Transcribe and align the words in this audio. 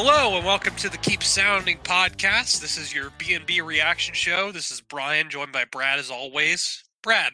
Hello 0.00 0.36
and 0.36 0.46
welcome 0.46 0.76
to 0.76 0.88
the 0.88 0.96
Keep 0.96 1.22
Pounding 1.22 1.78
podcast. 1.78 2.60
This 2.60 2.78
is 2.78 2.94
your 2.94 3.10
B&B 3.18 3.60
reaction 3.62 4.14
show. 4.14 4.52
This 4.52 4.70
is 4.70 4.80
Brian 4.80 5.28
joined 5.28 5.50
by 5.50 5.64
Brad 5.64 5.98
as 5.98 6.08
always. 6.08 6.84
Brad, 7.02 7.32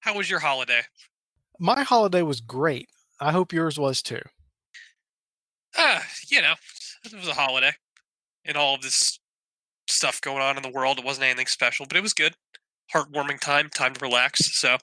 how 0.00 0.14
was 0.14 0.28
your 0.28 0.40
holiday? 0.40 0.82
My 1.58 1.82
holiday 1.82 2.20
was 2.20 2.42
great. 2.42 2.90
I 3.18 3.32
hope 3.32 3.54
yours 3.54 3.78
was 3.78 4.02
too. 4.02 4.20
Ah, 5.74 6.04
you 6.28 6.42
know, 6.42 6.52
it 7.06 7.14
was 7.14 7.28
a 7.28 7.32
holiday. 7.32 7.72
And 8.44 8.58
all 8.58 8.74
of 8.74 8.82
this 8.82 9.18
stuff 9.88 10.20
going 10.20 10.42
on 10.42 10.58
in 10.58 10.62
the 10.62 10.68
world, 10.68 10.98
it 10.98 11.04
wasn't 11.06 11.28
anything 11.28 11.46
special, 11.46 11.86
but 11.86 11.96
it 11.96 12.02
was 12.02 12.12
good. 12.12 12.34
Heartwarming 12.94 13.40
time, 13.40 13.70
time 13.70 13.94
to 13.94 14.04
relax. 14.04 14.54
So, 14.54 14.76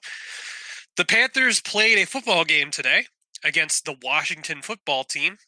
the 0.96 1.04
Panthers 1.04 1.60
played 1.60 1.98
a 1.98 2.06
football 2.06 2.44
game 2.44 2.72
today 2.72 3.04
against 3.44 3.84
the 3.84 3.94
Washington 4.02 4.62
football 4.62 5.04
team. 5.04 5.38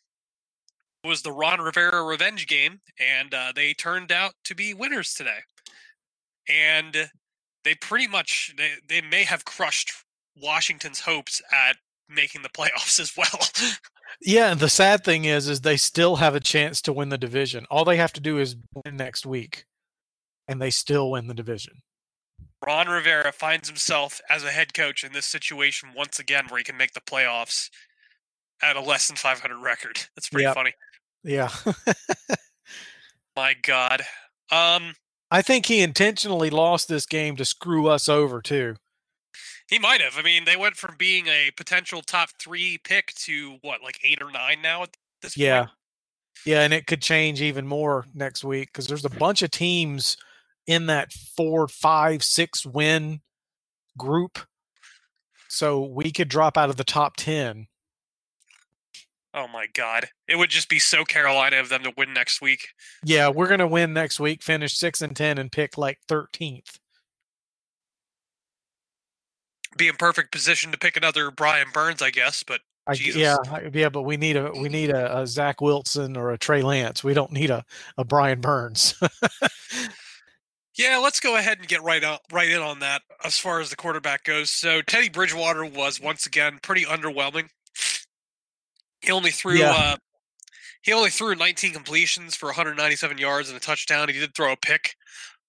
Was 1.02 1.22
the 1.22 1.32
Ron 1.32 1.60
Rivera 1.60 2.02
revenge 2.02 2.46
game, 2.46 2.80
and 2.98 3.32
uh, 3.32 3.52
they 3.54 3.72
turned 3.72 4.12
out 4.12 4.34
to 4.44 4.54
be 4.54 4.74
winners 4.74 5.14
today. 5.14 5.38
And 6.48 7.10
they 7.64 7.74
pretty 7.74 8.06
much 8.06 8.52
they, 8.56 8.72
they 8.86 9.00
may 9.00 9.24
have 9.24 9.44
crushed 9.44 9.92
Washington's 10.36 11.00
hopes 11.00 11.40
at 11.52 11.76
making 12.08 12.42
the 12.42 12.48
playoffs 12.48 13.00
as 13.00 13.16
well. 13.16 13.40
Yeah, 14.20 14.50
and 14.50 14.60
the 14.60 14.68
sad 14.68 15.04
thing 15.04 15.24
is 15.24 15.48
is 15.48 15.60
they 15.60 15.76
still 15.76 16.16
have 16.16 16.34
a 16.34 16.40
chance 16.40 16.82
to 16.82 16.92
win 16.92 17.08
the 17.08 17.18
division. 17.18 17.64
All 17.70 17.84
they 17.84 17.96
have 17.96 18.12
to 18.14 18.20
do 18.20 18.38
is 18.38 18.56
win 18.84 18.96
next 18.96 19.24
week 19.24 19.64
and 20.48 20.60
they 20.60 20.70
still 20.70 21.10
win 21.12 21.28
the 21.28 21.34
division. 21.34 21.74
Ron 22.66 22.88
Rivera 22.88 23.32
finds 23.32 23.68
himself 23.68 24.20
as 24.28 24.44
a 24.44 24.50
head 24.50 24.74
coach 24.74 25.04
in 25.04 25.12
this 25.12 25.26
situation 25.26 25.90
once 25.96 26.18
again 26.18 26.46
where 26.48 26.58
he 26.58 26.64
can 26.64 26.76
make 26.76 26.92
the 26.92 27.00
playoffs 27.00 27.70
at 28.62 28.76
a 28.76 28.80
less 28.80 29.06
than 29.06 29.16
500 29.16 29.56
record. 29.58 30.08
That's 30.14 30.28
pretty 30.28 30.44
Yep. 30.44 30.54
funny. 30.54 30.74
Yeah. 31.22 31.50
My 33.36 33.54
God. 33.62 34.02
Um, 34.50 34.94
I 35.30 35.42
think 35.42 35.66
he 35.66 35.80
intentionally 35.80 36.50
lost 36.50 36.88
this 36.88 37.06
game 37.06 37.36
to 37.36 37.44
screw 37.44 37.86
us 37.88 38.08
over 38.08 38.40
too. 38.42 38.77
he 39.68 39.78
might 39.78 40.00
have. 40.00 40.16
I 40.18 40.22
mean, 40.22 40.44
they 40.44 40.56
went 40.56 40.77
from 40.77 40.96
being 40.98 41.27
a 41.28 41.50
potential 41.56 42.02
top 42.02 42.30
three 42.40 42.78
pick 42.82 43.14
to 43.27 43.58
what, 43.62 43.82
like 43.82 44.00
eight 44.02 44.20
or 44.20 44.30
nine 44.30 44.60
now 44.62 44.82
at 44.82 44.96
this 45.22 45.36
Yeah. 45.36 45.60
point. 45.66 45.70
Yeah, 46.46 46.62
and 46.62 46.72
it 46.72 46.86
could 46.86 47.02
change 47.02 47.42
even 47.42 47.66
more 47.66 48.06
next 48.14 48.42
week 48.42 48.70
because 48.72 48.86
there's 48.86 49.05
a 49.05 49.10
bunch 49.10 49.42
of 49.42 49.50
teams 49.50 50.16
in 50.66 50.86
that 50.86 51.12
four, 51.12 51.68
five, 51.68 52.22
six 52.24 52.64
win 52.64 53.20
group. 53.98 54.38
So 55.48 55.84
we 55.84 56.12
could 56.12 56.28
drop 56.28 56.56
out 56.56 56.70
of 56.70 56.77
the 56.77 56.84
top 56.84 57.16
10. 57.16 57.66
Oh 59.33 59.46
my 59.48 59.67
God. 59.74 60.08
It 60.27 60.36
would 60.36 60.51
just 60.51 60.68
be 60.68 60.79
so 60.79 61.05
Carolina 61.05 61.61
of 61.61 61.68
them 61.68 61.83
to 61.85 61.92
win 61.96 62.13
next 62.13 62.41
week. 62.41 62.68
Yeah, 63.05 63.29
we're 63.29 63.46
going 63.46 63.61
to 63.61 63.67
win 63.67 63.92
next 63.92 64.18
week, 64.18 64.42
finish 64.42 64.77
6 64.77 65.02
and 65.02 65.17
10 65.17 65.39
and 65.39 65.52
pick 65.52 65.79
like 65.79 65.98
13th. 66.08 66.79
Be 69.77 69.89
in 69.89 69.96
perfect 69.96 70.33
position 70.33 70.73
to 70.73 70.79
pick 70.79 70.96
another 70.96 71.30
Brian 71.30 71.69
Burns, 71.73 72.02
I 72.02 72.11
guess. 72.11 72.42
But 72.42 72.61
I, 72.89 72.95
yeah, 72.95 73.36
yeah, 73.73 73.89
but 73.89 74.02
we 74.02 74.17
need 74.17 74.36
a 74.36 74.51
we 74.51 74.69
need 74.69 74.90
a, 74.90 75.20
a 75.20 75.27
Zach 75.27 75.61
Wilson 75.61 76.17
or 76.17 76.33
a 76.33 76.39
Trey 76.39 76.63
Lance. 76.63 77.05
We 77.05 77.14
don't 77.14 77.30
need 77.30 77.51
a, 77.51 77.64
a 77.96 78.05
Brian 78.05 78.40
Burns. 78.40 79.01
Yeah, 80.80 80.96
let's 80.96 81.20
go 81.20 81.36
ahead 81.36 81.58
and 81.58 81.69
get 81.69 81.83
right 81.83 82.02
on, 82.02 82.19
right 82.33 82.48
in 82.48 82.61
on 82.63 82.79
that 82.79 83.02
as 83.23 83.36
far 83.36 83.61
as 83.61 83.69
the 83.69 83.77
quarterback 83.77 84.24
goes. 84.24 84.51
So 84.51 84.80
Teddy 84.80 85.11
Bridgewater 85.11 85.64
was 85.67 86.01
once 86.01 86.24
again 86.24 86.58
pretty 86.63 86.86
underwhelming. 86.86 87.51
He 89.10 89.12
only 89.12 89.32
threw 89.32 89.56
Yeah. 89.56 89.72
uh, 89.72 89.96
he 90.82 90.92
only 90.92 91.10
threw 91.10 91.34
19 91.34 91.72
completions 91.72 92.36
for 92.36 92.46
197 92.46 93.18
yards 93.18 93.48
and 93.48 93.56
a 93.56 93.60
touchdown. 93.60 94.08
He 94.08 94.20
did 94.20 94.36
throw 94.36 94.52
a 94.52 94.56
pick. 94.56 94.94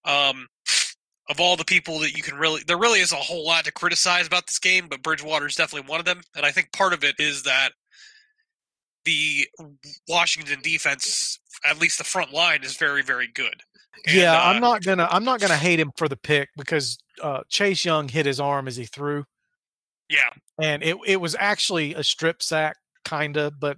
Um, 0.04 0.48
of 1.30 1.40
all 1.40 1.56
the 1.56 1.64
people 1.64 2.00
that 2.00 2.18
you 2.18 2.24
can 2.24 2.36
really, 2.38 2.64
there 2.66 2.78
really 2.80 3.02
is 3.02 3.12
a 3.12 3.18
whole 3.18 3.46
lot 3.46 3.64
to 3.66 3.72
criticize 3.72 4.26
about 4.26 4.48
this 4.48 4.58
game, 4.58 4.88
but 4.90 5.04
Bridgewater 5.04 5.46
is 5.46 5.56
definitely 5.56 5.88
one 5.88 6.00
of 6.00 6.08
them. 6.08 6.22
And 6.36 6.44
I 6.44 6.50
think 6.50 6.74
part 6.74 6.92
of 6.92 7.04
it 7.04 7.16
is 7.20 7.44
that 7.44 7.70
the 9.06 9.48
Washington 10.10 10.60
defense, 10.64 11.40
at 11.64 11.80
least 11.80 12.00
the 12.00 12.04
front 12.04 12.34
line, 12.34 12.64
is 12.64 12.76
very, 12.78 13.04
very 13.04 13.28
good. 13.28 13.62
And, 14.08 14.16
yeah, 14.16 14.42
uh, 14.42 14.46
I'm 14.46 14.60
not 14.60 14.82
gonna 14.82 15.08
I'm 15.12 15.24
not 15.24 15.40
gonna 15.40 15.56
hate 15.56 15.80
him 15.80 15.92
for 15.98 16.10
the 16.10 16.18
pick 16.18 16.50
because 16.58 16.98
uh, 17.22 17.42
Chase 17.48 17.86
Young 17.86 18.10
hit 18.10 18.26
his 18.26 18.40
arm 18.40 18.68
as 18.68 18.76
he 18.76 18.86
threw, 18.86 19.24
Yeah, 20.10 20.32
and 20.60 20.82
it 20.82 20.98
it 21.06 21.22
was 21.22 21.36
actually 21.40 21.94
a 21.94 22.04
strip 22.04 22.42
sack 22.42 22.78
kinda, 23.12 23.52
but 23.60 23.78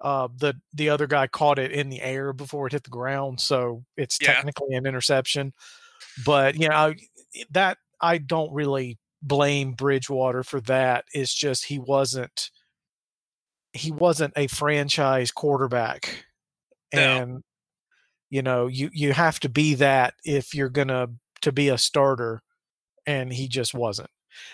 uh, 0.00 0.28
the 0.36 0.54
the 0.74 0.90
other 0.90 1.06
guy 1.08 1.26
caught 1.28 1.58
it 1.60 1.72
in 1.72 1.90
the 1.90 2.02
air 2.02 2.32
before 2.34 2.66
it 2.68 2.72
hit 2.74 2.84
the 2.84 2.90
ground, 2.90 3.40
so 3.40 3.84
it's 3.96 4.18
Yeah. 4.18 4.42
technically 4.42 4.74
an 4.76 4.86
interception. 4.86 5.52
But 6.26 6.56
you 6.56 6.68
know 6.68 6.94
that 7.50 7.78
I 8.00 8.18
don't 8.18 8.52
really 8.54 8.98
blame 9.22 9.72
Bridgewater 9.74 10.44
for 10.44 10.60
that. 10.62 11.06
It's 11.14 11.34
just 11.34 11.66
he 11.66 11.78
wasn't 11.80 12.50
he 13.72 13.90
wasn't 13.90 14.34
a 14.36 14.46
franchise 14.48 15.30
quarterback, 15.30 16.26
No. 16.92 17.22
and 17.22 17.42
you 18.30 18.42
know 18.42 18.66
you 18.68 18.90
you 18.94 19.12
have 19.14 19.40
to 19.40 19.50
be 19.50 19.74
that 19.76 20.14
if 20.24 20.54
you're 20.54 20.70
gonna 20.70 21.08
to 21.42 21.52
be 21.52 21.68
a 21.70 21.78
starter, 21.78 22.42
and 23.06 23.32
he 23.32 23.48
just 23.48 23.74
wasn't. 23.74 24.10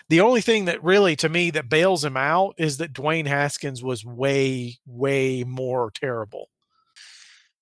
The 0.09 0.21
only 0.21 0.41
thing 0.41 0.67
that 0.67 0.83
really 0.83 1.17
to 1.17 1.29
me 1.29 1.51
that 1.51 1.69
bails 1.69 2.05
him 2.05 2.17
out 2.17 2.55
is 2.59 2.79
that 2.79 2.93
Dwayne 2.93 3.27
Haskins 3.27 3.83
was 3.83 4.05
way 4.05 4.79
way 4.87 5.45
more 5.45 5.91
terrible. 5.95 6.49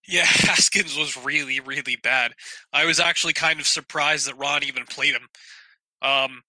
Yeah, 0.09 0.25
Haskins 0.25 0.97
was 0.97 1.16
really, 1.16 1.60
really 1.60 1.97
bad. 2.03 2.32
I 2.72 2.87
was 2.87 3.00
actually 3.00 3.32
kind 3.32 3.60
of 3.60 3.66
surprised 3.66 4.28
that 4.28 4.38
Ron 4.38 4.62
even 4.65 4.84
played 4.84 5.15
him. 5.15 5.28
Um, 6.03 6.43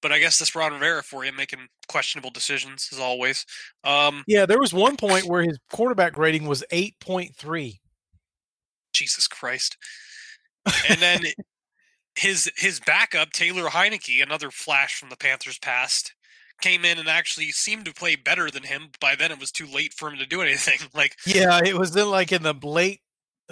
but 0.00 0.12
I 0.12 0.18
guess 0.18 0.38
that's 0.38 0.54
Ron 0.54 0.74
Rivera 0.74 1.02
for 1.02 1.24
you, 1.24 1.32
making 1.32 1.66
questionable 1.88 2.30
decisions 2.30 2.88
as 2.92 2.98
always. 2.98 3.46
Um, 3.84 4.22
Yeah, 4.26 4.44
there 4.46 4.60
was 4.60 4.74
one 4.74 4.96
point 4.96 5.24
where 5.24 5.42
his 5.42 5.58
quarterback 5.70 6.18
rating 6.18 6.46
was 6.46 6.62
eight 6.70 6.94
point 7.00 7.34
three. 7.36 7.80
Jesus 8.92 9.26
Christ. 9.26 9.76
And 10.88 11.00
then 11.00 11.20
his 12.16 12.50
his 12.56 12.80
backup, 12.80 13.32
Taylor 13.32 13.64
Heinicke, 13.64 14.22
another 14.22 14.50
flash 14.50 14.98
from 14.98 15.08
the 15.08 15.16
Panthers 15.16 15.58
past, 15.58 16.14
came 16.60 16.84
in 16.84 16.98
and 16.98 17.08
actually 17.08 17.50
seemed 17.50 17.84
to 17.86 17.92
play 17.92 18.16
better 18.16 18.50
than 18.50 18.62
him. 18.62 18.88
By 19.00 19.14
then, 19.16 19.32
it 19.32 19.40
was 19.40 19.50
too 19.50 19.66
late 19.66 19.92
for 19.92 20.08
him 20.08 20.18
to 20.18 20.26
do 20.26 20.40
anything. 20.42 20.78
Like, 20.94 21.16
Yeah, 21.26 21.60
it 21.64 21.76
was 21.76 21.94
in 21.96 22.10
like 22.10 22.32
in 22.32 22.42
the 22.42 22.54
late 22.62 23.00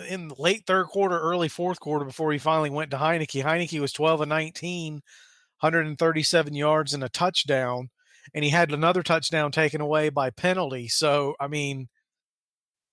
in 0.08 0.28
the 0.28 0.34
late 0.38 0.64
third 0.66 0.86
quarter, 0.86 1.18
early 1.18 1.48
fourth 1.48 1.80
quarter 1.80 2.04
before 2.04 2.32
he 2.32 2.38
finally 2.38 2.70
went 2.70 2.90
to 2.92 2.96
Heinicke. 2.96 3.44
Heinicke 3.44 3.80
was 3.80 3.92
12 3.92 4.22
and 4.22 4.28
19, 4.30 4.94
137 4.94 6.54
yards 6.54 6.94
and 6.94 7.04
a 7.04 7.08
touchdown, 7.08 7.90
and 8.34 8.44
he 8.44 8.50
had 8.50 8.72
another 8.72 9.02
touchdown 9.02 9.52
taken 9.52 9.80
away 9.80 10.08
by 10.08 10.30
penalty. 10.30 10.88
So, 10.88 11.34
I 11.38 11.48
mean, 11.48 11.88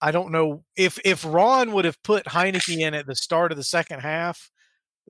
I 0.02 0.12
don't 0.12 0.32
know 0.32 0.64
if 0.76 1.00
if 1.06 1.24
Ron 1.26 1.74
would 1.74 1.86
have 1.86 2.02
put 2.04 2.26
Heinicke 2.26 2.80
in 2.80 2.94
at 2.94 3.06
the 3.06 3.16
start 3.16 3.52
of 3.52 3.58
the 3.58 3.64
second 3.64 4.00
half, 4.00 4.50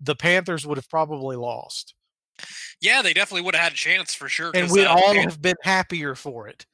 the 0.01 0.16
Panthers 0.16 0.66
would 0.66 0.78
have 0.78 0.90
probably 0.90 1.36
lost, 1.36 1.94
yeah, 2.81 3.01
they 3.01 3.13
definitely 3.13 3.42
would 3.42 3.56
have 3.56 3.63
had 3.63 3.74
a 3.74 3.78
chance 3.78 4.13
for 4.13 4.30
sure. 4.30 4.51
And 4.54 4.72
we'd 4.72 4.86
uh, 4.86 4.92
all 4.92 5.13
Pan- 5.13 5.24
have 5.24 5.42
been 5.42 5.57
happier 5.63 6.16
for 6.16 6.48
it. 6.48 6.66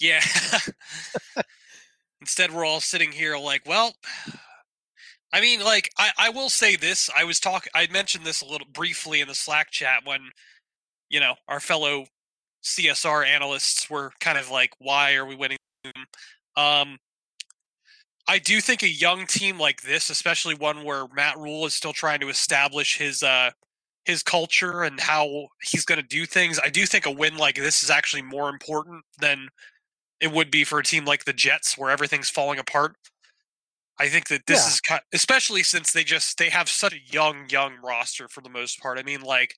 Yeah. 0.00 0.22
Instead, 2.20 2.52
we're 2.52 2.64
all 2.64 2.80
sitting 2.80 3.12
here 3.12 3.36
like, 3.36 3.62
well, 3.66 3.94
I 5.32 5.40
mean, 5.40 5.62
like, 5.62 5.90
I, 5.98 6.10
I 6.16 6.28
will 6.30 6.48
say 6.48 6.76
this. 6.76 7.10
I 7.14 7.24
was 7.24 7.40
talking, 7.40 7.70
I 7.74 7.88
mentioned 7.92 8.24
this 8.24 8.40
a 8.40 8.46
little 8.46 8.66
briefly 8.72 9.20
in 9.20 9.28
the 9.28 9.34
Slack 9.34 9.70
chat 9.70 10.02
when, 10.04 10.30
you 11.10 11.20
know, 11.20 11.34
our 11.48 11.60
fellow 11.60 12.06
CSR 12.62 13.26
analysts 13.26 13.90
were 13.90 14.12
kind 14.20 14.38
of 14.38 14.50
like, 14.50 14.70
why 14.78 15.16
are 15.16 15.26
we 15.26 15.34
winning? 15.34 15.58
Um, 16.56 16.98
I 18.26 18.38
do 18.38 18.60
think 18.60 18.82
a 18.82 18.88
young 18.88 19.26
team 19.26 19.58
like 19.58 19.82
this, 19.82 20.08
especially 20.10 20.54
one 20.54 20.84
where 20.84 21.06
Matt 21.14 21.38
Rhule 21.38 21.66
is 21.66 21.74
still 21.74 21.92
trying 21.92 22.20
to 22.20 22.28
establish 22.28 22.96
his 22.98 23.22
uh 23.22 23.50
his 24.04 24.22
culture 24.22 24.82
and 24.82 25.00
how 25.00 25.48
he's 25.62 25.84
going 25.86 26.00
to 26.00 26.06
do 26.06 26.26
things. 26.26 26.60
I 26.62 26.68
do 26.70 26.86
think 26.86 27.06
a 27.06 27.10
win 27.10 27.36
like 27.38 27.56
this 27.56 27.82
is 27.82 27.90
actually 27.90 28.22
more 28.22 28.50
important 28.50 29.04
than 29.18 29.48
it 30.20 30.32
would 30.32 30.50
be 30.50 30.64
for 30.64 30.78
a 30.80 30.84
team 30.84 31.04
like 31.06 31.24
the 31.24 31.32
Jets 31.34 31.78
where 31.78 31.90
everything's 31.90 32.30
falling 32.30 32.58
apart. 32.58 32.96
I 33.98 34.08
think 34.08 34.28
that 34.28 34.46
this 34.46 34.66
Yeah. 34.66 34.68
is 34.68 34.80
kind 34.80 35.02
especially 35.12 35.62
since 35.62 35.92
they 35.92 36.04
just 36.04 36.36
they 36.38 36.50
have 36.50 36.68
such 36.68 36.94
a 36.94 37.00
young 37.12 37.48
young 37.48 37.76
roster 37.82 38.28
for 38.28 38.40
the 38.40 38.48
most 38.50 38.80
part. 38.80 38.98
I 38.98 39.02
mean, 39.04 39.20
like 39.22 39.56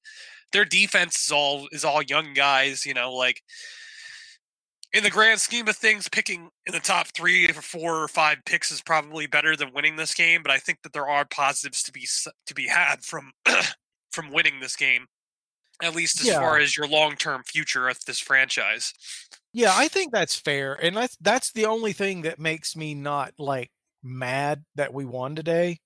their 0.53 0.65
defense 0.65 1.25
is 1.25 1.33
all 1.33 1.69
is 1.73 1.85
all 1.85 2.03
young 2.03 2.35
guys. 2.35 2.85
You 2.85 2.95
know, 2.95 3.12
like 3.15 3.43
in 4.97 5.03
the 5.03 5.11
grand 5.11 5.41
scheme 5.41 5.69
of 5.69 5.77
things, 5.77 6.09
picking 6.09 6.49
in 6.65 6.73
the 6.73 6.81
top 6.81 7.09
three 7.09 7.47
or 7.51 7.53
four 7.55 8.03
or 8.03 8.09
five 8.09 8.39
picks 8.47 8.71
is 8.71 8.81
probably 8.81 9.27
better 9.27 9.55
than 9.55 9.73
winning 9.75 9.97
this 9.97 10.15
game. 10.15 10.43
But 10.43 10.53
I 10.53 10.59
think 10.59 10.83
that 10.83 10.95
there 10.95 11.09
are 11.09 11.27
positives 11.27 11.83
to 11.83 11.93
be 11.93 12.09
to 12.47 12.55
be 12.55 12.67
had 12.67 13.05
from 13.05 13.33
from 14.11 14.33
winning 14.33 14.61
this 14.61 14.75
game, 14.75 15.07
at 15.83 15.95
least 15.95 16.21
as 16.21 16.27
Yeah. 16.27 16.41
far 16.41 16.59
as 16.59 16.77
your 16.77 16.89
long 16.89 17.17
term 17.17 17.43
future 17.45 17.89
of 17.89 18.03
this 18.07 18.19
franchise. 18.19 18.95
Yeah, 19.53 19.73
I 19.75 19.89
think 19.89 20.13
that's 20.13 20.37
fair, 20.37 20.75
and 20.75 20.97
that's 20.97 21.17
that's 21.21 21.53
the 21.53 21.67
only 21.67 21.93
thing 21.93 22.23
that 22.23 22.39
makes 22.39 22.75
me 22.75 22.95
not 22.95 23.35
like 23.39 23.71
mad 24.03 24.65
that 24.77 24.95
we 24.95 25.05
won 25.05 25.35
today. 25.37 25.81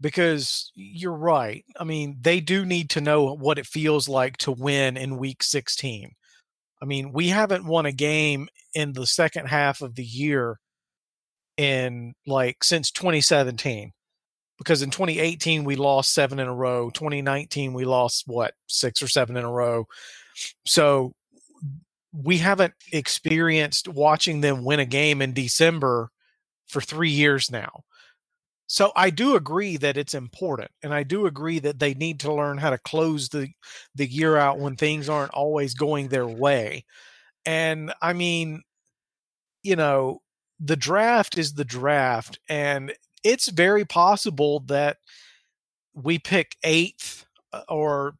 Because 0.00 0.72
you're 0.74 1.16
right. 1.16 1.64
I 1.78 1.84
mean, 1.84 2.16
they 2.20 2.40
do 2.40 2.64
need 2.64 2.90
to 2.90 3.00
know 3.00 3.34
what 3.36 3.58
it 3.58 3.66
feels 3.66 4.08
like 4.08 4.36
to 4.38 4.50
win 4.50 4.96
in 4.96 5.18
week 5.18 5.42
16. 5.42 6.10
I 6.84 6.86
mean, 6.86 7.12
we 7.12 7.28
haven't 7.28 7.64
won 7.64 7.86
a 7.86 7.92
game 7.92 8.46
in 8.74 8.92
the 8.92 9.06
second 9.06 9.46
half 9.46 9.80
of 9.80 9.94
the 9.94 10.04
year 10.04 10.60
in 11.56 12.12
like 12.26 12.62
since 12.62 12.90
2017. 12.90 13.92
Because 14.58 14.82
in 14.82 14.90
2018 14.90 15.64
we 15.64 15.76
lost 15.76 16.12
7 16.12 16.38
in 16.38 16.46
a 16.46 16.54
row, 16.54 16.90
2019 16.90 17.72
we 17.72 17.86
lost 17.86 18.24
what, 18.26 18.52
6 18.66 19.02
or 19.02 19.08
7 19.08 19.34
in 19.34 19.44
a 19.44 19.50
row. 19.50 19.86
So 20.66 21.14
we 22.12 22.36
haven't 22.36 22.74
experienced 22.92 23.88
watching 23.88 24.42
them 24.42 24.62
win 24.62 24.78
a 24.78 24.84
game 24.84 25.22
in 25.22 25.32
December 25.32 26.10
for 26.66 26.82
three 26.82 27.08
years 27.08 27.50
now. 27.50 27.84
So 28.66 28.92
I 28.96 29.10
do 29.10 29.36
agree 29.36 29.76
that 29.78 29.96
it's 29.96 30.14
important, 30.14 30.70
and 30.82 30.94
I 30.94 31.02
do 31.02 31.26
agree 31.26 31.58
that 31.60 31.78
they 31.78 31.94
need 31.94 32.20
to 32.20 32.32
learn 32.32 32.58
how 32.58 32.70
to 32.70 32.78
close 32.78 33.28
the 33.28 33.48
the 33.94 34.06
year 34.10 34.36
out 34.36 34.58
when 34.58 34.76
things 34.76 35.08
aren't 35.08 35.32
always 35.34 35.74
going 35.74 36.08
their 36.08 36.26
way. 36.26 36.84
And 37.46 37.92
I 38.02 38.12
mean, 38.14 38.62
you 39.62 39.76
know, 39.76 40.20
the 40.60 40.76
draft 40.76 41.38
is 41.38 41.54
the 41.54 41.64
draft, 41.64 42.38
and 42.48 42.92
it's 43.22 43.48
very 43.48 43.84
possible 43.84 44.60
that 44.66 44.98
we 45.94 46.18
pick 46.18 46.56
eighth 46.64 47.24
uh, 47.52 47.62
or 47.68 48.14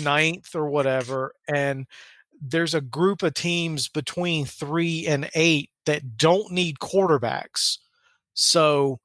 ninth 0.00 0.54
or 0.54 0.68
whatever, 0.68 1.32
and 1.48 1.86
there's 2.40 2.74
a 2.74 2.80
group 2.82 3.22
of 3.22 3.34
teams 3.34 3.88
between 3.88 4.46
three 4.46 5.06
and 5.06 5.30
eight 5.34 5.70
that 5.86 6.16
don't 6.18 6.52
need 6.52 6.78
quarterbacks. 6.80 7.78
So 8.34 9.00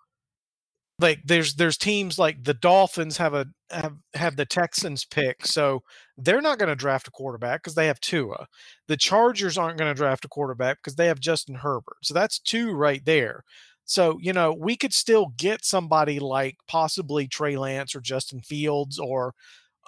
like 1.00 1.20
there's 1.26 1.56
there's 1.56 1.78
teams 1.78 2.20
like 2.20 2.44
the 2.44 2.54
Dolphins 2.54 3.18
have 3.18 3.34
a 3.34 3.48
have 3.72 3.96
have 4.14 4.36
the 4.36 4.46
Texans 4.46 5.06
pick, 5.06 5.46
so 5.46 5.82
they're 6.18 6.42
not 6.42 6.60
going 6.60 6.70
to 6.70 6.76
draft 6.76 7.08
a 7.08 7.12
quarterback 7.12 7.64
because 7.64 7.76
they 7.76 7.88
have 7.88 8.00
Tua. 8.00 8.48
The 8.88 8.98
Chargers 8.98 9.58
aren't 9.58 9.78
going 9.80 9.90
to 9.92 9.98
draft 9.98 10.26
a 10.26 10.30
quarterback 10.30 10.78
because 10.78 10.96
they 10.96 11.08
have 11.08 11.20
Justin 11.20 11.56
Herbert. 11.56 11.98
So 12.04 12.14
that's 12.14 12.40
two 12.40 12.74
right 12.74 13.04
there. 13.06 13.44
So 13.86 14.18
you 14.22 14.34
know 14.34 14.54
we 14.54 14.78
could 14.78 14.94
still 14.94 15.34
get 15.38 15.66
somebody 15.66 16.20
like 16.20 16.58
possibly 16.68 17.28
Trey 17.28 17.58
Lance 17.58 17.96
or 17.96 18.02
Justin 18.02 18.42
Fields 18.42 19.00
or 19.00 19.34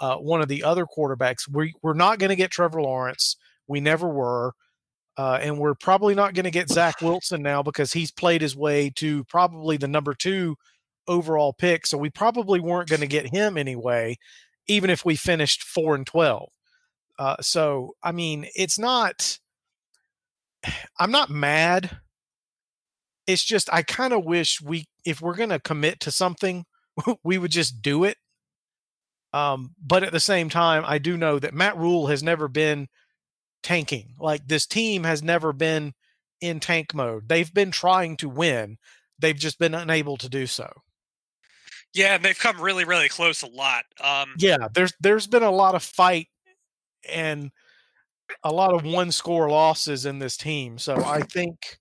uh, 0.01 0.17
one 0.17 0.41
of 0.41 0.47
the 0.47 0.63
other 0.63 0.85
quarterbacks. 0.85 1.47
We 1.49 1.73
we're 1.83 1.93
not 1.93 2.19
going 2.19 2.29
to 2.29 2.35
get 2.35 2.51
Trevor 2.51 2.81
Lawrence. 2.81 3.37
We 3.67 3.79
never 3.79 4.09
were. 4.09 4.53
Uh, 5.17 5.39
and 5.41 5.57
we're 5.57 5.75
probably 5.75 6.13
not 6.13 6.33
going 6.33 6.43
to 6.43 6.51
get 6.51 6.69
Zach 6.69 6.99
Wilson 7.01 7.41
now 7.41 7.63
because 7.63 7.93
he's 7.93 8.11
played 8.11 8.41
his 8.41 8.53
way 8.53 8.91
to 8.95 9.23
probably 9.25 9.77
the 9.77 9.87
number 9.87 10.13
two 10.13 10.57
overall 11.07 11.53
pick. 11.53 11.85
So 11.85 11.97
we 11.97 12.09
probably 12.09 12.59
weren't 12.59 12.89
going 12.89 13.01
to 13.01 13.07
get 13.07 13.33
him 13.33 13.57
anyway, 13.57 14.17
even 14.67 14.89
if 14.89 15.05
we 15.05 15.15
finished 15.15 15.63
four 15.63 15.95
and 15.95 16.05
12. 16.05 16.49
Uh, 17.17 17.35
so, 17.41 17.95
I 18.03 18.11
mean, 18.11 18.47
it's 18.55 18.77
not, 18.77 19.39
I'm 20.99 21.11
not 21.11 21.29
mad. 21.29 21.97
It's 23.27 23.43
just, 23.43 23.69
I 23.73 23.81
kind 23.81 24.13
of 24.13 24.25
wish 24.25 24.61
we, 24.61 24.85
if 25.05 25.21
we're 25.21 25.35
going 25.35 25.49
to 25.49 25.59
commit 25.59 25.99
to 26.01 26.11
something, 26.11 26.65
we 27.23 27.37
would 27.37 27.51
just 27.51 27.81
do 27.81 28.03
it. 28.03 28.17
Um, 29.33 29.71
but 29.85 30.03
at 30.03 30.13
the 30.13 30.19
same 30.19 30.49
time, 30.49 30.83
I 30.85 30.97
do 30.97 31.17
know 31.17 31.39
that 31.39 31.53
Matt 31.53 31.75
Rhule 31.75 32.07
has 32.07 32.23
never 32.23 32.47
been 32.47 32.87
tanking. 33.63 34.13
Like 34.17 34.47
this 34.47 34.65
team 34.65 35.03
has 35.03 35.21
never 35.21 35.51
been 35.51 35.93
in 36.39 36.59
tank 36.59 36.93
mode. 36.93 37.27
They've 37.27 37.53
been 37.53 37.71
trying 37.71 38.15
to 38.17 38.29
win. 38.29 38.77
They've 39.19 39.35
just 39.35 39.59
been 39.59 39.73
unable 39.73 40.17
to 40.17 40.29
do 40.29 40.47
so. 40.47 40.71
Yeah, 41.95 42.15
and 42.15 42.23
they've 42.23 42.37
come 42.37 42.61
really, 42.61 42.83
really 42.83 43.09
close 43.09 43.41
a 43.41 43.47
lot. 43.47 43.85
Um, 44.01 44.33
Yeah, 44.37 44.67
there's 44.73 44.93
there's 44.99 45.27
been 45.27 45.43
a 45.43 45.51
lot 45.51 45.75
of 45.75 45.81
fight 45.81 46.27
and 47.09 47.51
a 48.43 48.51
lot 48.51 48.73
of 48.73 48.83
one 48.83 49.11
score 49.11 49.49
losses 49.49 50.05
in 50.05 50.19
this 50.19 50.37
team. 50.37 50.77
So 50.77 50.95
I 50.95 51.21
think 51.21 51.79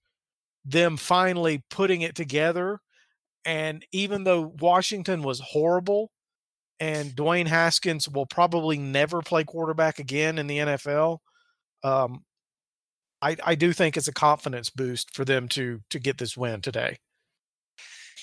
them 0.65 0.97
finally 0.97 1.63
putting 1.71 2.03
it 2.03 2.15
together 2.15 2.81
and 3.45 3.85
even 3.93 4.25
though 4.25 4.55
Washington 4.61 5.23
was 5.23 5.41
horrible 5.41 6.11
and 6.81 7.11
Dwayne 7.13 7.47
Haskins 7.47 8.09
will 8.09 8.27
probably 8.27 8.79
never 8.79 9.21
play 9.23 9.45
quarterback 9.45 9.99
again 9.99 10.39
in 10.39 10.47
the 10.47 10.59
NFL, 10.59 11.19
um, 11.83 12.25
I, 13.23 13.37
I 13.45 13.55
do 13.55 13.73
think 13.73 13.97
it's 13.97 14.09
a 14.09 14.13
confidence 14.13 14.71
boost 14.71 15.15
for 15.15 15.25
them 15.25 15.49
to 15.51 15.81
to 15.91 15.99
get 15.99 16.19
this 16.19 16.37
win 16.37 16.61
today. 16.61 16.99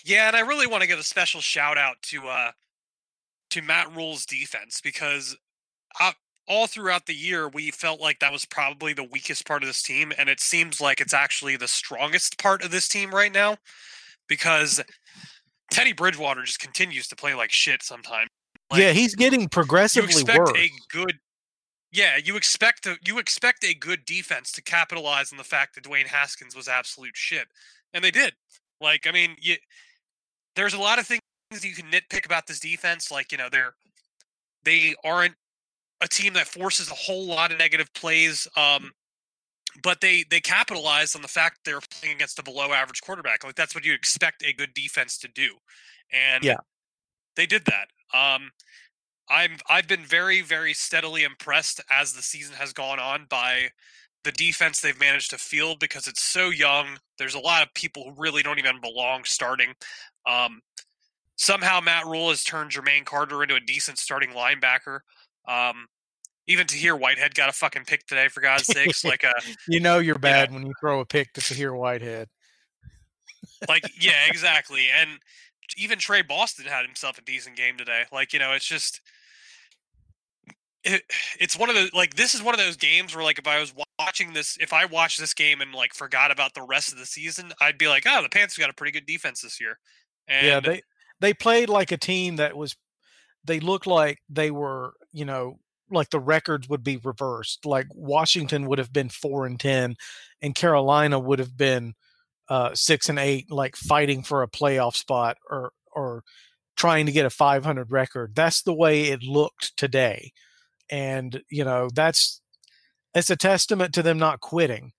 Yeah, 0.06 0.27
and 0.27 0.36
I 0.36 0.42
really 0.42 0.68
want 0.68 0.81
to 0.81 0.88
give 0.88 1.00
a 1.00 1.03
special 1.03 1.42
shout 1.42 1.77
out 1.77 2.01
to 2.03 2.27
uh 2.27 2.51
to 3.51 3.62
Matt 3.62 3.95
Rhule's 3.95 4.25
defense 4.25 4.81
because 4.81 5.36
uh, 6.00 6.13
all 6.48 6.68
throughout 6.68 7.06
the 7.06 7.13
year 7.13 7.48
we 7.48 7.69
felt 7.69 8.01
like 8.01 8.19
that 8.19 8.31
was 8.31 8.45
probably 8.45 8.94
the 8.94 9.03
weakest 9.03 9.45
part 9.45 9.63
of 9.63 9.68
this 9.68 9.83
team, 9.83 10.12
and 10.18 10.30
it 10.30 10.39
seems 10.39 10.81
like 10.81 11.01
it's 11.01 11.13
actually 11.13 11.57
the 11.57 11.68
strongest 11.68 12.38
part 12.38 12.63
of 12.63 12.71
this 12.71 12.88
team 12.88 13.12
right 13.12 13.31
now 13.31 13.57
because 14.27 14.81
Teddy 15.69 15.94
Bridgewater 15.94 16.44
just 16.44 16.59
continues 16.59 17.07
to 17.09 17.15
play 17.15 17.33
like 17.33 17.51
shit 17.51 17.83
sometimes. 17.83 18.30
Like, 18.71 18.81
yeah, 18.81 18.92
he's 18.92 19.15
getting 19.15 19.42
you 19.42 19.50
progressively 19.50 20.10
expect 20.10 20.39
worse. 20.39 20.58
a 20.58 20.72
good 20.89 21.20
yeah 21.91 22.17
you 22.24 22.38
expect 22.38 22.86
a, 22.86 22.96
you 23.05 23.20
expect 23.20 23.65
a 23.65 23.74
good 23.74 24.05
defense 24.05 24.51
to 24.53 24.62
capitalize 24.62 25.31
on 25.31 25.38
the 25.38 25.43
fact 25.43 25.75
that 25.75 25.84
Dwayne 25.84 26.08
Haskins 26.08 26.55
was 26.55 26.70
absolute 26.70 27.15
shit 27.17 27.48
and 27.93 28.01
they 28.01 28.12
did 28.12 28.34
like 28.79 29.05
i 29.05 29.12
mean 29.12 29.36
you, 29.41 29.55
there's 30.55 30.74
a 30.74 30.79
lot 30.79 31.00
of 31.00 31.08
things 31.08 31.22
you 31.62 31.74
can 31.74 31.89
nitpick 31.91 32.25
about 32.25 32.48
this 32.48 32.60
defense 32.60 33.12
like 33.12 33.31
you 33.31 33.38
know 33.38 33.50
they're 33.51 33.74
they 34.63 34.96
aren't 35.03 35.36
a 36.01 36.08
team 36.08 36.34
that 36.34 36.48
forces 36.48 36.89
a 36.89 36.96
whole 36.96 37.25
lot 37.25 37.51
of 37.51 37.58
negative 37.58 37.93
plays 37.93 38.48
um 38.55 38.91
but 39.84 40.01
they 40.01 40.24
they 40.29 40.39
capitalized 40.39 41.15
on 41.15 41.22
the 41.22 41.27
fact 41.27 41.60
that 41.63 41.70
they're 41.70 41.81
playing 42.00 42.15
against 42.15 42.39
a 42.39 42.43
below 42.43 42.72
average 42.74 43.01
quarterback 43.01 43.43
like 43.43 43.55
that's 43.55 43.75
what 43.75 43.86
you 43.86 43.93
expect 43.93 44.43
a 44.43 44.53
good 44.53 44.74
defense 44.74 45.17
to 45.17 45.27
do 45.27 45.55
and 46.12 46.43
Yeah. 46.43 46.58
they 47.36 47.46
did 47.46 47.63
that 47.65 47.88
um 48.17 48.51
I'm 49.29 49.58
I've 49.70 49.88
been 49.88 50.05
very 50.05 50.41
very 50.41 50.74
steadily 50.74 51.24
impressed 51.24 51.81
as 51.89 52.13
the 52.13 52.22
season 52.22 52.55
has 52.55 52.74
gone 52.74 53.00
on 53.00 53.25
by 53.29 53.70
the 54.24 54.31
defense 54.31 54.81
they've 54.81 55.00
managed 55.00 55.31
to 55.31 55.38
field 55.38 55.79
because 55.79 56.08
it's 56.08 56.22
so 56.22 56.50
young. 56.50 56.98
There's 57.17 57.34
a 57.34 57.39
lot 57.39 57.63
of 57.63 57.74
people 57.74 58.03
who 58.03 58.22
really 58.22 58.43
don't 58.43 58.60
even 58.60 58.79
belong 58.79 59.24
starting. 59.24 59.74
Um, 60.25 60.62
somehow 61.36 61.82
Matt 61.82 62.06
Rhule 62.06 62.30
has 62.30 62.44
turned 62.44 62.72
Jermaine 62.72 63.06
Carter 63.06 63.42
into 63.42 63.56
a 63.56 63.60
decent 63.60 63.98
starting 63.98 64.30
linebacker. 64.30 65.00
Um, 65.48 65.88
even 66.48 66.68
Tahir 66.68 66.96
Whitehead 66.96 67.36
got 67.36 67.50
a 67.50 67.54
fucking 67.54 67.86
pick 67.86 68.06
today 68.08 68.28
for 68.28 68.42
God's 68.42 68.66
sakes. 68.66 69.04
Like 69.12 69.24
uh 69.24 69.34
you 69.68 69.80
know 69.80 70.00
you're 70.00 70.20
bad 70.20 70.54
when 70.54 70.66
you 70.66 70.74
throw 70.80 71.00
a 71.00 71.06
pick 71.06 71.34
to 71.34 71.42
Tahir 71.42 71.74
Whitehead. 71.74 72.30
like 73.68 73.84
yeah, 74.00 74.28
exactly. 74.28 74.88
And 74.96 75.20
even 75.78 76.00
Tre 76.00 76.22
Boston 76.22 76.66
had 76.66 76.86
himself 76.86 77.18
a 77.18 77.22
decent 77.22 77.56
game 77.56 77.78
today. 77.78 78.04
Like, 78.12 78.34
you 78.34 78.40
know, 78.40 78.54
it's 78.54 78.66
just 78.66 79.01
it, 80.84 81.04
it's 81.40 81.58
one 81.58 81.70
of 81.70 81.75
the 81.75 81.90
like 81.94 82.16
this 82.16 82.34
is 82.34 82.42
one 82.42 82.54
of 82.54 82.60
those 82.60 82.75
games 82.75 83.16
where 83.16 83.24
like 83.24 83.40
if 83.40 83.48
I 83.48 83.60
was 83.60 83.74
watching 84.00 84.34
this 84.34 84.58
if 84.60 84.74
I 84.74 84.86
watched 84.86 85.20
this 85.20 85.34
game 85.34 85.62
and 85.62 85.74
like 85.74 85.94
forgot 85.94 86.32
about 86.32 86.54
the 86.54 86.63
rest 86.63 86.92
of 86.92 86.98
the 86.98 87.06
season, 87.06 87.54
I'd 87.62 87.78
be 87.78 87.88
like, 87.88 88.04
"Oh, 88.08 88.22
the 88.22 88.30
Panthers 88.30 88.58
got 88.58 88.70
a 88.70 88.74
pretty 88.74 88.92
good 88.92 89.06
defense 89.06 89.42
this 89.42 89.60
year." 89.62 89.78
And 90.28 90.46
yeah, 90.46 90.60
they 90.60 90.82
they 91.20 91.34
played 91.34 91.70
like 91.70 91.92
a 91.92 91.98
team 91.98 92.38
that 92.38 92.56
was 92.58 92.75
they 93.44 93.60
looked 93.60 93.88
like 93.88 94.20
they 94.30 94.51
were, 94.51 94.94
you 95.12 95.25
know, 95.25 95.60
like 95.90 96.10
the 96.10 96.20
records 96.20 96.70
would 96.70 96.84
be 96.84 96.98
reversed. 96.98 97.66
Like 97.66 97.88
Washington 97.94 98.68
would 98.68 98.80
have 98.80 98.94
been 98.94 99.10
4 99.10 99.46
and 99.46 99.60
10 99.60 99.96
and 100.42 100.56
Carolina 100.56 101.20
would 101.20 101.40
have 101.40 101.58
been 101.58 101.94
uh 102.50 102.75
6 102.75 103.10
and 103.10 103.20
8 103.20 103.51
like 103.51 103.75
fighting 103.75 104.24
for 104.24 104.44
a 104.44 104.50
playoff 104.50 104.96
spot 104.96 105.38
or 105.50 105.74
or 105.94 106.24
trying 106.78 107.06
to 107.08 107.12
get 107.12 107.25
a 107.25 107.30
500 107.30 107.92
record. 107.92 108.36
That's 108.36 108.62
the 108.63 108.74
way 108.74 109.06
it 109.06 109.24
looked 109.24 109.75
today. 109.78 110.32
And, 110.90 111.42
you 111.50 111.63
know, 111.66 111.90
that's 111.94 112.42
it's 113.16 113.30
a 113.30 113.36
testament 113.38 113.94
to 113.96 114.04
them 114.04 114.20
not 114.20 114.40
quitting. 114.42 114.94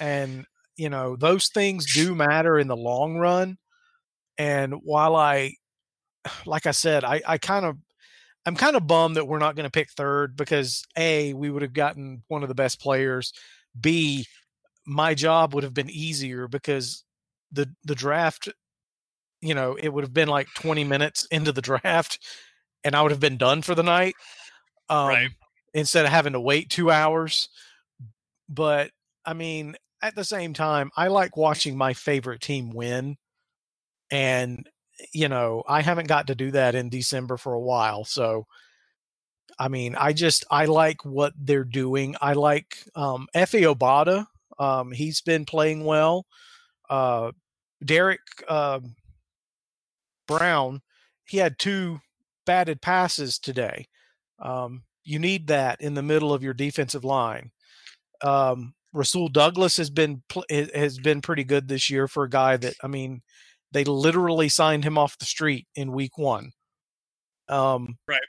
And, 0.00 0.46
you 0.76 0.90
know, 0.90 1.16
those 1.16 1.48
things 1.48 1.92
do 1.94 2.14
matter 2.14 2.58
in 2.58 2.68
the 2.68 2.76
long 2.76 3.16
run 3.18 3.58
And 4.38 4.74
while 4.84 5.16
I, 5.16 5.54
like 6.46 6.66
I 6.66 6.72
said, 6.72 7.04
I, 7.04 7.22
I 7.26 7.38
kind 7.38 7.66
of, 7.66 7.78
I'm 8.46 8.56
kind 8.56 8.76
of 8.76 8.86
bummed 8.86 9.16
that 9.16 9.28
we're 9.28 9.38
not 9.38 9.56
going 9.56 9.64
to 9.64 9.70
pick 9.70 9.90
third 9.90 10.36
because 10.36 10.84
A, 10.96 11.34
we 11.34 11.50
would 11.50 11.62
have 11.62 11.74
gotten 11.74 12.22
one 12.28 12.42
of 12.42 12.48
the 12.48 12.54
best 12.54 12.80
players. 12.80 13.32
B, 13.80 14.26
my 14.86 15.14
job 15.14 15.54
would 15.54 15.64
have 15.64 15.74
been 15.74 15.90
easier 15.90 16.48
because 16.48 17.04
the 17.52 17.70
the 17.84 17.94
draft, 17.94 18.48
you 19.40 19.54
know, 19.54 19.74
it 19.74 19.88
would 19.90 20.04
have 20.04 20.14
been 20.14 20.28
like 20.28 20.48
20 20.54 20.84
minutes 20.84 21.26
into 21.30 21.52
the 21.52 21.62
draft 21.62 22.18
and 22.84 22.94
I 22.94 23.02
would 23.02 23.10
have 23.12 23.20
been 23.20 23.38
done 23.38 23.62
for 23.62 23.74
the 23.74 23.82
night. 23.82 24.14
Um, 24.88 25.08
Right. 25.08 25.30
instead 25.74 26.04
of 26.06 26.12
having 26.12 26.34
to 26.34 26.40
wait 26.40 26.70
two 26.70 26.90
hours. 26.90 27.48
But 28.48 28.90
I 29.24 29.32
mean, 29.34 29.76
at 30.02 30.14
the 30.14 30.24
same 30.24 30.52
time, 30.54 30.90
I 30.96 31.08
like 31.08 31.36
watching 31.36 31.76
my 31.76 31.94
favorite 31.94 32.40
team 32.40 32.70
win. 32.70 33.16
And, 34.12 34.68
you 35.12 35.28
know, 35.28 35.64
I 35.66 35.82
haven't 35.82 36.06
got 36.06 36.28
to 36.28 36.36
do 36.36 36.52
that 36.52 36.76
in 36.76 36.88
December 36.88 37.36
for 37.36 37.54
a 37.54 37.60
while. 37.60 38.04
So, 38.04 38.46
I 39.58 39.66
mean, 39.66 39.96
I 39.96 40.12
just, 40.12 40.44
I 40.50 40.66
like 40.66 41.04
what 41.04 41.32
they're 41.36 41.64
doing. 41.64 42.14
I 42.20 42.34
like 42.34 42.76
um, 42.94 43.26
Efe 43.34 43.74
Obada. 43.74 44.26
Um, 44.58 44.92
he's 44.92 45.20
been 45.20 45.44
playing 45.44 45.84
well. 45.84 46.26
Uh, 46.88 47.32
Derrick 47.84 48.20
um 48.48 48.94
Brown, 50.28 50.82
he 51.24 51.38
had 51.38 51.58
two 51.58 52.00
batted 52.46 52.80
passes 52.80 53.38
today. 53.38 53.88
Um, 54.38 54.84
you 55.04 55.18
need 55.18 55.48
that 55.48 55.80
in 55.80 55.94
the 55.94 56.02
middle 56.02 56.32
of 56.32 56.42
your 56.42 56.54
defensive 56.54 57.04
line. 57.04 57.50
Um, 58.22 58.74
Rasul 58.92 59.28
Douglas 59.28 59.76
has 59.78 59.90
been 59.90 60.22
has 60.74 60.98
been 60.98 61.22
pretty 61.22 61.44
good 61.44 61.66
this 61.66 61.90
year 61.90 62.06
for 62.06 62.24
a 62.24 62.30
guy 62.30 62.56
that 62.56 62.74
I 62.82 62.86
mean, 62.86 63.22
they 63.72 63.84
literally 63.84 64.48
signed 64.48 64.84
him 64.84 64.98
off 64.98 65.18
the 65.18 65.24
street 65.24 65.66
in 65.74 65.92
week 65.92 66.18
one. 66.18 66.52
Um, 67.48 67.98
Right. 68.06 68.20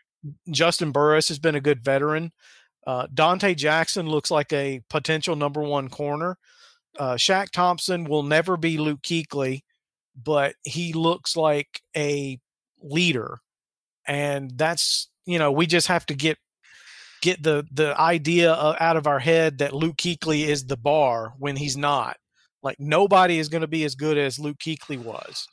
Juston 0.50 0.94
Burris 0.94 1.28
has 1.28 1.40
been 1.40 1.56
a 1.56 1.62
good 1.62 1.84
veteran. 1.84 2.32
Uh, 2.86 3.08
Donte 3.14 3.56
Jackson 3.56 4.08
looks 4.08 4.32
like 4.32 4.52
a 4.54 4.82
potential 4.90 5.36
number 5.36 5.62
one 5.62 5.90
corner. 5.90 6.38
Uh, 6.98 7.16
Shaq 7.16 7.50
Thompson 7.50 8.06
will 8.06 8.24
never 8.24 8.58
be 8.58 8.78
Luke 8.78 9.02
Kuechly, 9.02 9.62
but 10.22 10.56
he 10.64 10.94
looks 10.94 11.36
like 11.36 11.82
a 11.96 12.40
leader, 12.82 13.40
and 14.08 14.52
that's 14.56 15.10
you 15.26 15.40
know 15.40 15.52
we 15.52 15.66
just 15.66 15.88
have 15.88 16.06
to 16.08 16.14
get 16.14 16.38
get 17.22 17.42
the 17.42 17.66
the 17.72 18.00
idea 18.00 18.52
uh, 18.54 18.76
out 18.80 18.98
of 18.98 19.08
our 19.08 19.20
head 19.20 19.58
that 19.58 19.74
Luke 19.74 19.98
Kuechly 19.98 20.46
is 20.46 20.66
the 20.66 20.78
bar 20.78 21.34
when 21.40 21.56
he's 21.56 21.78
not. 21.78 22.18
Like 22.64 22.80
nobody 22.80 23.38
is 23.38 23.50
going 23.50 23.62
to 23.62 23.68
be 23.68 23.84
as 23.84 23.94
good 23.94 24.18
as 24.18 24.40
Luke 24.40 24.58
Kuechly 24.58 24.98
was. 24.98 25.48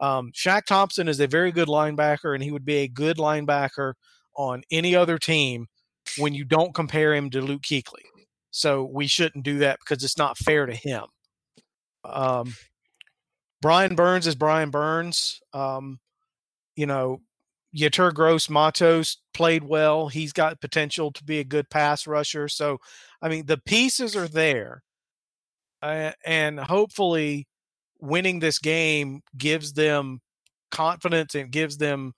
Um, 0.00 0.32
Shaq 0.34 0.64
Thompson 0.64 1.08
is 1.08 1.20
a 1.20 1.26
very 1.26 1.52
good 1.52 1.68
linebacker, 1.68 2.34
and 2.34 2.42
he 2.42 2.50
would 2.50 2.64
be 2.64 2.78
a 2.78 2.88
good 2.88 3.18
linebacker 3.18 3.94
on 4.36 4.62
any 4.70 4.94
other 4.96 5.18
team 5.18 5.66
when 6.18 6.34
you 6.34 6.44
don't 6.44 6.74
compare 6.74 7.14
him 7.14 7.30
to 7.30 7.40
Luke 7.40 7.62
Kuechly. 7.62 8.04
So 8.50 8.84
we 8.84 9.06
shouldn't 9.06 9.44
do 9.44 9.58
that 9.58 9.78
because 9.80 10.02
it's 10.02 10.18
not 10.18 10.38
fair 10.38 10.66
to 10.66 10.74
him. 10.74 11.04
Um, 12.04 12.54
Brian 13.60 13.94
Burns 13.94 14.26
is 14.26 14.34
Brian 14.34 14.70
Burns. 14.70 15.40
Um, 15.52 15.98
you 16.74 16.86
know, 16.86 17.20
Yetur 17.76 18.14
Gross-Matos 18.14 19.18
played 19.34 19.64
well. 19.64 20.08
He's 20.08 20.32
got 20.32 20.60
potential 20.60 21.12
to 21.12 21.24
be 21.24 21.40
a 21.40 21.44
good 21.44 21.68
pass 21.68 22.06
rusher. 22.06 22.48
So, 22.48 22.78
I 23.20 23.28
mean, 23.28 23.46
the 23.46 23.58
pieces 23.58 24.16
are 24.16 24.28
there. 24.28 24.82
Uh, 25.82 26.12
and 26.24 26.58
hopefully, 26.58 27.46
winning 28.00 28.40
this 28.40 28.58
game 28.58 29.20
gives 29.36 29.72
them 29.72 30.20
confidence 30.70 31.34
and 31.34 31.50
gives 31.50 31.78
them 31.78 32.12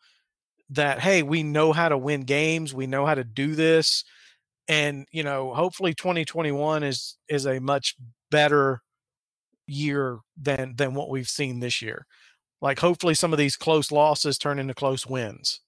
that, 0.70 1.00
hey, 1.00 1.22
we 1.22 1.42
know 1.42 1.72
how 1.72 1.88
to 1.88 1.98
win 1.98 2.22
games. 2.22 2.74
We 2.74 2.86
know 2.86 3.06
how 3.06 3.14
to 3.14 3.24
do 3.24 3.54
this. 3.54 4.04
And, 4.68 5.06
you 5.12 5.22
know, 5.22 5.54
hopefully 5.54 5.94
2021 5.94 6.82
is 6.82 7.16
is 7.28 7.46
a 7.46 7.58
much 7.58 7.96
better 8.30 8.82
year 9.66 10.18
than 10.36 10.74
than 10.76 10.94
what 10.94 11.10
we've 11.10 11.28
seen 11.28 11.60
this 11.60 11.80
year. 11.82 12.06
Like 12.60 12.80
hopefully 12.80 13.14
some 13.14 13.32
of 13.32 13.38
these 13.38 13.56
close 13.56 13.92
losses 13.92 14.38
turn 14.38 14.58
into 14.58 14.74
close 14.74 15.06
wins. 15.06 15.60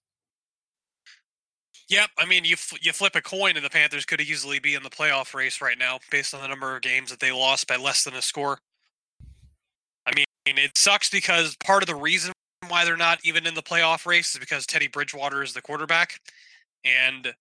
Yep, 1.91 2.11
I 2.19 2.25
mean 2.25 2.45
you 2.45 2.55
f- 2.55 2.79
you 2.81 2.93
flip 2.93 3.17
a 3.17 3.21
coin 3.23 3.57
and 3.57 3.65
the 3.65 3.71
Panthers 3.71 4.07
could 4.07 4.21
easily 4.21 4.61
be 4.61 4.75
in 4.77 4.85
the 4.85 4.91
playoff 4.91 5.35
race 5.35 5.61
right 5.61 5.77
now 5.79 5.99
based 6.11 6.33
on 6.35 6.41
the 6.41 6.49
number 6.49 6.77
of 6.77 6.83
games 6.83 7.11
that 7.11 7.21
they 7.21 7.33
lost 7.33 7.67
by 7.67 7.77
less 7.77 8.05
than 8.05 8.15
a 8.15 8.23
score. 8.23 8.61
I 10.07 10.15
mean, 10.15 10.27
it 10.47 10.77
sucks 10.79 11.11
because 11.11 11.57
part 11.57 11.83
of 11.83 11.89
the 11.89 11.97
reason 11.97 12.33
why 12.69 12.85
they're 12.85 12.97
not 12.97 13.19
even 13.25 13.47
in 13.47 13.55
the 13.55 13.63
playoff 13.63 14.07
race 14.07 14.35
is 14.35 14.39
because 14.41 14.67
Teddy 14.67 14.89
Bridgewater 14.89 15.43
is 15.43 15.53
the 15.55 15.63
quarterback 15.63 16.21
and 16.85 17.35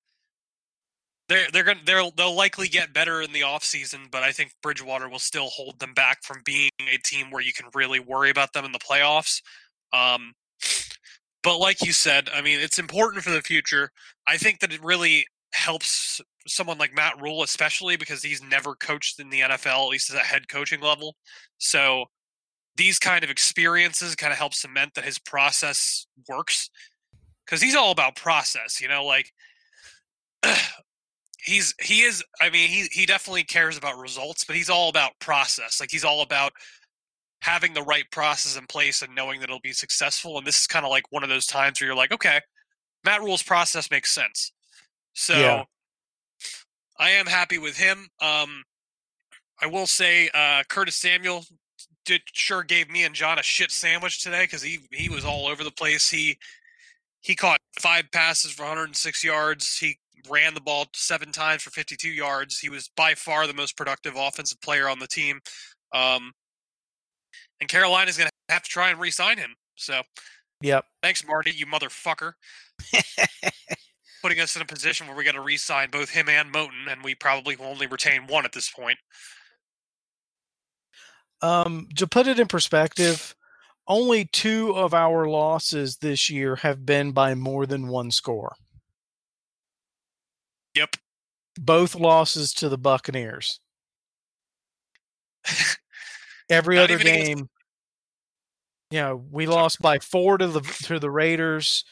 they're 1.30 1.48
they're 1.54 1.64
going 1.64 1.80
they'll 1.86 2.12
they'll 2.12 2.36
likely 2.36 2.68
get 2.68 2.94
better 2.94 3.22
in 3.22 3.32
the 3.34 3.42
offseason, 3.42 4.10
but 4.12 4.24
I 4.24 4.32
think 4.32 4.54
Bridgewater 4.64 5.10
will 5.10 5.20
still 5.20 5.48
hold 5.48 5.80
them 5.80 5.94
back 5.94 6.24
from 6.24 6.42
being 6.44 6.72
a 6.82 6.98
team 7.06 7.30
where 7.32 7.44
you 7.44 7.54
can 7.54 7.68
really 7.76 8.00
worry 8.00 8.32
about 8.32 8.54
them 8.54 8.66
in 8.66 8.72
the 8.72 8.80
playoffs. 8.80 9.42
Um 9.94 10.34
but 11.44 11.58
like 11.58 11.86
you 11.86 11.92
said, 11.92 12.30
I 12.34 12.42
mean, 12.42 12.60
it's 12.60 12.80
important 12.80 13.24
for 13.24 13.32
the 13.32 13.42
future. 13.42 13.92
I 14.28 14.38
think 14.38 14.60
that 14.60 14.74
it 14.74 14.84
really 14.84 15.26
helps 15.54 16.22
someone 16.48 16.78
like 16.78 16.94
Matt 16.94 17.22
Rhule, 17.22 17.44
especially 17.44 17.98
because 17.98 18.24
he's 18.24 18.44
never 18.44 18.76
coached 18.76 19.20
in 19.20 19.30
the 19.30 19.42
NFL, 19.42 19.86
at 19.86 19.90
least 19.90 20.14
at 20.14 20.22
a 20.22 20.26
head 20.26 20.48
coaching 20.48 20.82
level. 20.82 21.16
So 21.58 22.06
these 22.76 23.00
kind 23.00 23.24
of 23.24 23.30
experiences 23.30 24.16
kind 24.16 24.32
of 24.32 24.40
help 24.40 24.54
cement 24.54 24.94
that 24.96 25.06
his 25.06 25.20
process 25.20 26.08
works 26.28 26.70
because 27.46 27.62
he's 27.62 27.76
all 27.76 27.92
about 27.92 28.16
process, 28.16 28.80
you 28.80 28.88
know, 28.88 29.04
like 29.04 29.32
he's 31.40 31.74
he 31.82 32.02
is 32.02 32.24
I 32.40 32.50
mean 32.50 32.70
he 32.70 32.88
he 32.92 33.06
definitely 33.06 33.44
cares 33.44 33.78
about 33.78 33.98
results, 33.98 34.46
but 34.46 34.56
he's 34.56 34.70
all 34.70 34.90
about 34.90 35.12
process. 35.20 35.80
Like 35.80 35.92
he's 35.92 36.06
all 36.06 36.22
about 36.22 36.54
having 37.42 37.74
the 37.74 37.84
right 37.84 38.10
process 38.12 38.58
in 38.58 38.66
place 38.68 39.02
and 39.02 39.16
knowing 39.16 39.40
that 39.40 39.46
it'll 39.50 39.60
be 39.62 39.72
successful. 39.72 40.38
And 40.38 40.46
this 40.46 40.62
is 40.62 40.68
kind 40.68 40.86
of 40.86 40.92
like 40.92 41.06
one 41.12 41.24
of 41.24 41.30
those 41.30 41.46
times 41.46 41.80
where 41.80 41.88
you're 41.88 41.96
like, 41.96 42.12
okay, 42.12 42.42
Matt 43.04 43.22
Rhule's 43.22 43.44
process 43.44 43.90
makes 43.90 44.12
sense. 44.12 44.52
So 45.14 45.38
Yeah. 45.38 45.64
I 47.00 47.12
am 47.12 47.28
happy 47.28 47.58
with 47.58 47.78
him. 47.78 48.10
Um, 48.22 48.64
I 49.62 49.68
will 49.68 49.88
say 49.88 50.30
uh, 50.34 50.64
Curtis 50.70 50.96
Samuel 50.96 51.46
did 52.06 52.22
sure 52.34 52.64
gave 52.64 52.90
me 52.90 53.04
and 53.04 53.16
John 53.16 53.40
a 53.40 53.44
shit 53.44 53.72
sandwich 53.72 54.22
today 54.22 54.44
because 54.44 54.62
he 54.62 54.80
he 54.92 55.10
was 55.10 55.24
all 55.24 55.48
over 55.48 55.64
the 55.64 55.72
place. 55.72 56.10
He 56.10 56.38
he 57.22 57.36
caught 57.36 57.60
five 57.80 58.06
passes 58.12 58.52
for 58.52 58.64
106 58.64 59.24
yards. 59.24 59.78
He 59.78 59.98
ran 60.30 60.54
the 60.54 60.62
ball 60.62 60.88
seven 60.94 61.32
times 61.32 61.62
for 61.62 61.70
52 61.72 62.10
yards. 62.10 62.60
He 62.60 62.70
was 62.70 62.90
by 62.96 63.16
far 63.16 63.48
the 63.48 63.54
most 63.54 63.78
productive 63.78 64.16
offensive 64.16 64.62
player 64.62 64.90
on 64.90 65.00
the 65.00 65.08
team. 65.08 65.40
Um, 65.94 66.32
and 67.60 67.70
Carolina's 67.70 68.18
going 68.18 68.30
to 68.30 68.54
have 68.54 68.64
to 68.64 68.70
try 68.70 68.90
and 68.90 69.00
re-sign 69.00 69.38
him. 69.38 69.56
So 69.76 70.02
Yep. 70.62 70.86
thanks, 71.02 71.26
Marty, 71.26 71.52
you 71.52 71.66
motherfucker, 71.66 72.34
putting 74.22 74.40
us 74.40 74.56
in 74.56 74.62
a 74.62 74.66
position 74.66 75.08
where 75.08 75.16
we 75.16 75.24
got 75.24 75.34
to 75.34 75.42
re-sign 75.42 75.90
both 75.90 76.10
him 76.10 76.28
and 76.28 76.54
Moton, 76.54 76.92
and 76.92 77.04
we 77.04 77.16
probably 77.16 77.56
will 77.56 77.68
only 77.68 77.88
retain 77.88 78.28
one 78.28 78.46
at 78.46 78.52
this 78.52 78.70
point. 78.70 79.00
Um, 81.42 81.88
to 81.96 82.06
put 82.08 82.28
it 82.28 82.40
in 82.40 82.48
perspective, 82.48 83.34
only 83.88 84.26
two 84.26 84.72
of 84.76 84.94
our 84.94 85.28
losses 85.28 85.98
this 85.98 86.30
year 86.30 86.58
have 86.58 86.86
been 86.86 87.12
by 87.14 87.34
more 87.36 87.66
than 87.66 87.88
one 87.88 88.12
score. 88.12 88.56
Yep. 90.76 90.98
Both 91.58 91.96
losses 91.96 92.54
to 92.56 92.68
the 92.68 92.78
Buccaneers. 92.78 93.62
Every 96.50 96.76
Not 96.76 96.86
other 96.86 96.94
even 96.96 97.08
against- 97.08 97.28
game, 97.28 97.50
you 98.92 99.00
know, 99.00 99.16
we 99.32 99.46
lost 99.46 99.80
by 99.82 100.00
four 100.00 100.38
to 100.38 100.48
the 100.48 100.62
to 100.84 101.00
the 101.00 101.12
Raiders. 101.12 101.86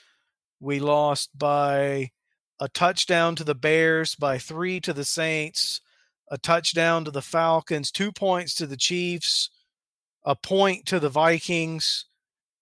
We 0.60 0.80
lost 0.80 1.38
by 1.38 2.12
a 2.60 2.68
touchdown 2.70 3.36
to 3.36 3.44
the 3.44 3.54
Bears, 3.54 4.16
by 4.16 4.40
three 4.40 4.80
to 4.82 4.94
the 4.94 5.06
Saints, 5.06 5.82
a 6.32 6.40
touchdown 6.40 7.06
to 7.06 7.12
the 7.12 7.22
Falcons, 7.22 7.92
two 7.92 8.12
points 8.12 8.56
to 8.56 8.66
the 8.66 8.78
Chiefs, 8.78 9.52
a 10.26 10.36
point 10.36 10.88
to 10.88 11.00
the 11.00 11.10
Vikings, 11.10 12.06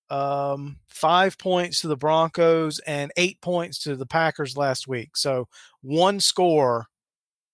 um, 0.09 0.79
five 0.89 1.37
points 1.37 1.79
to 1.79 1.87
the 1.87 1.95
Broncos, 1.95 2.79
and 2.79 3.13
eight 3.15 3.39
points 3.39 3.79
to 3.83 3.95
the 3.95 4.05
Packers 4.05 4.57
last 4.57 4.85
week. 4.85 5.15
So 5.15 5.47
one 5.81 6.19
score 6.19 6.87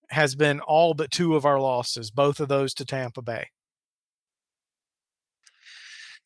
has 0.09 0.33
been 0.33 0.59
all 0.61 0.95
but 0.95 1.11
two 1.11 1.35
of 1.35 1.45
our 1.45 1.59
losses, 1.59 2.09
both 2.09 2.39
of 2.39 2.47
those 2.47 2.73
to 2.73 2.85
Tampa 2.85 3.21
Bay. 3.21 3.49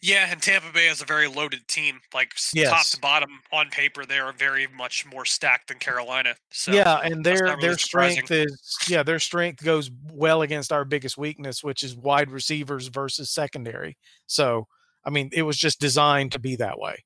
Yeah, 0.06 0.28
and 0.30 0.40
Tampa 0.40 0.72
Bay 0.72 0.88
is 0.88 1.02
a 1.02 1.06
very 1.06 1.28
loaded 1.28 1.68
team. 1.68 2.00
Like 2.14 2.34
s- 2.36 2.54
top 2.70 2.86
to 2.88 3.00
bottom 3.00 3.40
on 3.52 3.70
paper, 3.70 4.06
they 4.06 4.20
are 4.20 4.32
very 4.34 4.68
much 4.68 5.04
more 5.04 5.26
stacked 5.26 5.70
than 5.70 5.80
Carolina. 5.80 6.36
So 6.52 6.74
yeah, 6.74 7.00
and 7.04 7.26
their 7.26 7.46
really 7.46 7.62
their 7.62 7.78
strength 7.78 8.30
is 8.30 8.78
yeah, 8.88 9.02
their 9.02 9.18
strength 9.18 9.64
goes 9.64 9.90
well 10.12 10.44
against 10.44 10.72
our 10.72 10.86
biggest 10.86 11.18
weakness, 11.18 11.64
which 11.64 11.82
is 11.82 11.96
wide 11.96 12.30
receivers 12.30 12.88
versus 12.88 13.32
secondary. 13.32 13.98
So, 14.28 14.68
I 15.04 15.10
mean, 15.10 15.32
it 15.34 15.42
was 15.42 15.58
just 15.58 15.80
designed 15.80 16.34
to 16.34 16.40
be 16.40 16.56
that 16.58 16.78
way. 16.78 17.04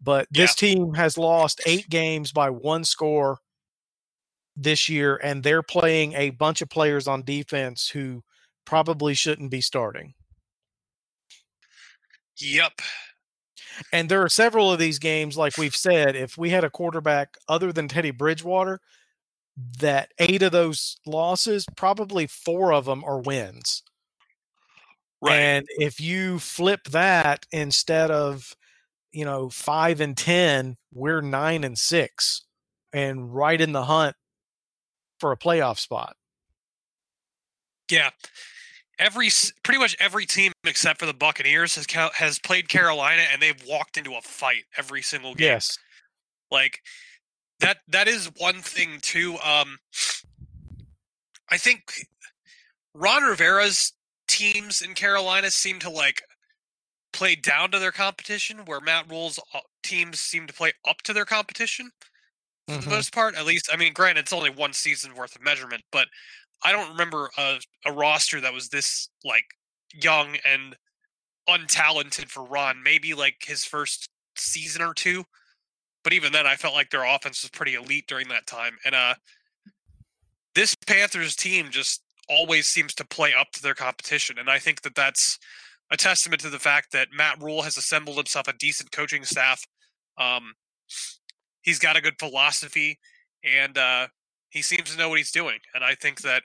But 0.00 0.26
this 0.30 0.54
team 0.54 0.94
has 0.94 1.18
lost 1.18 1.60
eight 1.66 1.90
games 1.90 2.32
by 2.32 2.48
one 2.48 2.84
score 2.84 3.38
this 4.56 4.88
year, 4.88 5.20
and 5.22 5.42
they're 5.42 5.62
playing 5.62 6.14
a 6.14 6.30
bunch 6.30 6.62
of 6.62 6.70
players 6.70 7.06
on 7.06 7.22
defense 7.22 7.88
who 7.88 8.22
probably 8.64 9.12
shouldn't 9.12 9.50
be 9.50 9.60
starting. 9.60 10.14
Yep. 12.38 12.80
And 13.92 14.08
there 14.08 14.22
are 14.22 14.28
several 14.28 14.72
of 14.72 14.78
these 14.78 14.98
games, 14.98 15.36
like 15.36 15.58
we've 15.58 15.74
said, 15.74 16.14
if 16.16 16.38
we 16.38 16.50
had 16.50 16.64
a 16.64 16.70
quarterback 16.70 17.36
other 17.48 17.72
than 17.72 17.88
Teddy 17.88 18.10
Bridgewater, 18.10 18.80
that 19.78 20.12
eight 20.18 20.42
of 20.42 20.52
those 20.52 20.98
losses, 21.06 21.66
probably 21.76 22.26
four 22.26 22.72
of 22.72 22.84
them 22.84 23.04
are 23.04 23.20
wins. 23.20 23.82
Right. 25.20 25.36
And 25.36 25.66
if 25.78 26.00
you 26.00 26.38
flip 26.38 26.84
that 26.90 27.46
instead 27.50 28.10
of, 28.10 28.54
you 29.12 29.24
know, 29.24 29.48
five 29.48 30.00
and 30.00 30.16
10, 30.16 30.76
we're 30.92 31.20
nine 31.20 31.64
and 31.64 31.78
six 31.78 32.44
and 32.92 33.34
right 33.34 33.60
in 33.60 33.72
the 33.72 33.84
hunt 33.84 34.16
for 35.18 35.32
a 35.32 35.36
playoff 35.36 35.78
spot. 35.78 36.16
Yeah. 37.90 38.10
Every 38.98 39.28
pretty 39.64 39.78
much 39.80 39.96
every 39.98 40.24
team 40.26 40.52
except 40.64 41.00
for 41.00 41.06
the 41.06 41.14
Buccaneers 41.14 41.74
has 41.74 41.86
has 42.14 42.38
played 42.38 42.68
Carolina 42.68 43.22
and 43.32 43.42
they've 43.42 43.62
walked 43.66 43.96
into 43.96 44.14
a 44.14 44.20
fight 44.22 44.64
every 44.76 45.02
single 45.02 45.34
game. 45.34 45.46
Yes. 45.46 45.78
Like 46.50 46.80
that 47.60 47.78
that 47.88 48.08
is 48.08 48.30
one 48.38 48.62
thing 48.62 48.98
too. 49.02 49.36
Um 49.44 49.78
I 51.50 51.58
think 51.58 51.92
Ron 52.94 53.22
Rivera's 53.24 53.92
teams 54.28 54.82
in 54.82 54.94
Carolina 54.94 55.50
seem 55.50 55.78
to 55.80 55.90
like 55.90 56.22
play 57.12 57.36
down 57.36 57.70
to 57.72 57.78
their 57.78 57.92
competition, 57.92 58.64
where 58.64 58.80
Matt 58.80 59.10
Rhule's 59.10 59.38
uh, 59.54 59.60
teams 59.82 60.20
seem 60.20 60.46
to 60.46 60.52
play 60.54 60.72
up 60.86 61.02
to 61.02 61.12
their 61.12 61.24
competition 61.24 61.90
for 62.74 62.82
the 62.82 62.86
Mhm. 62.86 62.90
most 62.90 63.12
part. 63.14 63.34
At 63.36 63.46
least, 63.46 63.68
I 63.72 63.76
mean, 63.76 63.92
granted, 63.92 64.22
it's 64.22 64.32
only 64.32 64.50
one 64.50 64.72
season 64.72 65.14
worth 65.14 65.36
of 65.36 65.42
measurement, 65.42 65.84
but 65.92 66.08
I 66.62 66.72
don't 66.72 66.90
remember 66.90 67.30
a, 67.36 67.58
a 67.84 67.92
roster 67.92 68.40
that 68.40 68.52
was 68.52 68.68
this 68.68 69.08
like 69.24 69.44
young 69.92 70.36
and 70.44 70.76
untalented 71.48 72.28
for 72.28 72.44
Ron. 72.44 72.82
Maybe 72.82 73.14
like 73.14 73.36
his 73.44 73.64
first 73.64 74.08
season 74.36 74.82
or 74.82 74.94
two, 74.94 75.24
but 76.02 76.12
even 76.12 76.32
then, 76.32 76.46
I 76.46 76.56
felt 76.56 76.74
like 76.74 76.90
their 76.90 77.04
offense 77.04 77.42
was 77.42 77.50
pretty 77.50 77.74
elite 77.74 78.06
during 78.06 78.28
that 78.28 78.46
time. 78.46 78.76
And 78.84 78.94
uh, 78.94 79.14
this 80.54 80.74
Panthers 80.86 81.34
team 81.34 81.68
just 81.70 82.02
always 82.28 82.66
seems 82.66 82.94
to 82.94 83.06
play 83.06 83.32
up 83.38 83.50
to 83.52 83.62
their 83.62 83.74
competition, 83.74 84.38
and 84.38 84.48
I 84.48 84.58
think 84.58 84.82
that 84.82 84.94
that's 84.94 85.38
a 85.90 85.96
testament 85.96 86.40
to 86.42 86.50
the 86.50 86.58
fact 86.58 86.92
that 86.92 87.08
Matt 87.14 87.42
Rhule 87.42 87.62
has 87.62 87.76
assembled 87.76 88.16
himself 88.16 88.48
a 88.48 88.54
decent 88.54 88.90
coaching 88.90 89.24
staff. 89.24 89.62
Um, 90.16 90.54
he's 91.62 91.78
got 91.78 91.96
a 91.96 92.00
good 92.00 92.18
philosophy, 92.18 92.98
and 93.44 93.76
uh, 93.76 94.08
he 94.54 94.62
seems 94.62 94.92
to 94.92 94.96
know 94.96 95.08
what 95.08 95.18
he's 95.18 95.32
doing. 95.32 95.58
And 95.74 95.82
I 95.84 95.96
think 95.96 96.22
that 96.22 96.44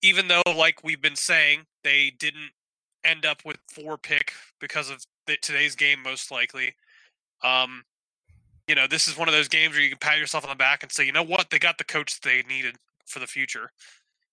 even 0.00 0.28
though, 0.28 0.42
like 0.56 0.82
we've 0.84 1.02
been 1.02 1.16
saying, 1.16 1.64
they 1.82 2.12
didn't 2.18 2.52
end 3.04 3.26
up 3.26 3.44
with 3.44 3.58
four 3.68 3.98
pick 3.98 4.32
because 4.60 4.88
of 4.88 5.04
the, 5.26 5.36
today's 5.42 5.74
game, 5.74 6.02
most 6.02 6.30
likely. 6.30 6.74
Um, 7.42 7.82
you 8.68 8.76
know, 8.76 8.86
this 8.86 9.08
is 9.08 9.18
one 9.18 9.28
of 9.28 9.34
those 9.34 9.48
games 9.48 9.74
where 9.74 9.82
you 9.82 9.88
can 9.88 9.98
pat 9.98 10.18
yourself 10.18 10.44
on 10.44 10.50
the 10.50 10.56
back 10.56 10.84
and 10.84 10.92
say, 10.92 11.04
you 11.04 11.10
know 11.10 11.24
what, 11.24 11.50
they 11.50 11.58
got 11.58 11.78
the 11.78 11.84
coach 11.84 12.20
they 12.20 12.44
needed 12.48 12.76
for 13.06 13.18
the 13.18 13.26
future. 13.26 13.72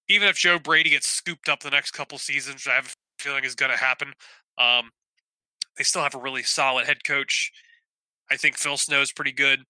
Even 0.08 0.28
if 0.28 0.36
Joe 0.38 0.60
Brady 0.60 0.92
gets 0.92 1.08
scooped 1.08 1.50
up 1.50 1.62
the 1.62 1.72
next 1.72 1.92
couple 1.92 2.20
seasons, 2.20 2.68
I 2.70 2.76
have 2.76 2.86
a 2.86 3.24
feeling 3.24 3.44
is 3.44 3.56
going 3.56 3.72
to 3.72 3.78
happen, 3.78 4.14
um, 4.60 4.92
they 5.78 5.84
still 5.84 6.04
have 6.04 6.14
a 6.16 6.20
really 6.20 6.44
solid 6.44 6.86
head 6.86 7.04
coach. 7.04 7.52
I 8.30 8.38
think 8.38 8.58
Phil 8.58 8.78
Snow's 8.78 9.12
pretty 9.12 9.32
good. 9.32 9.64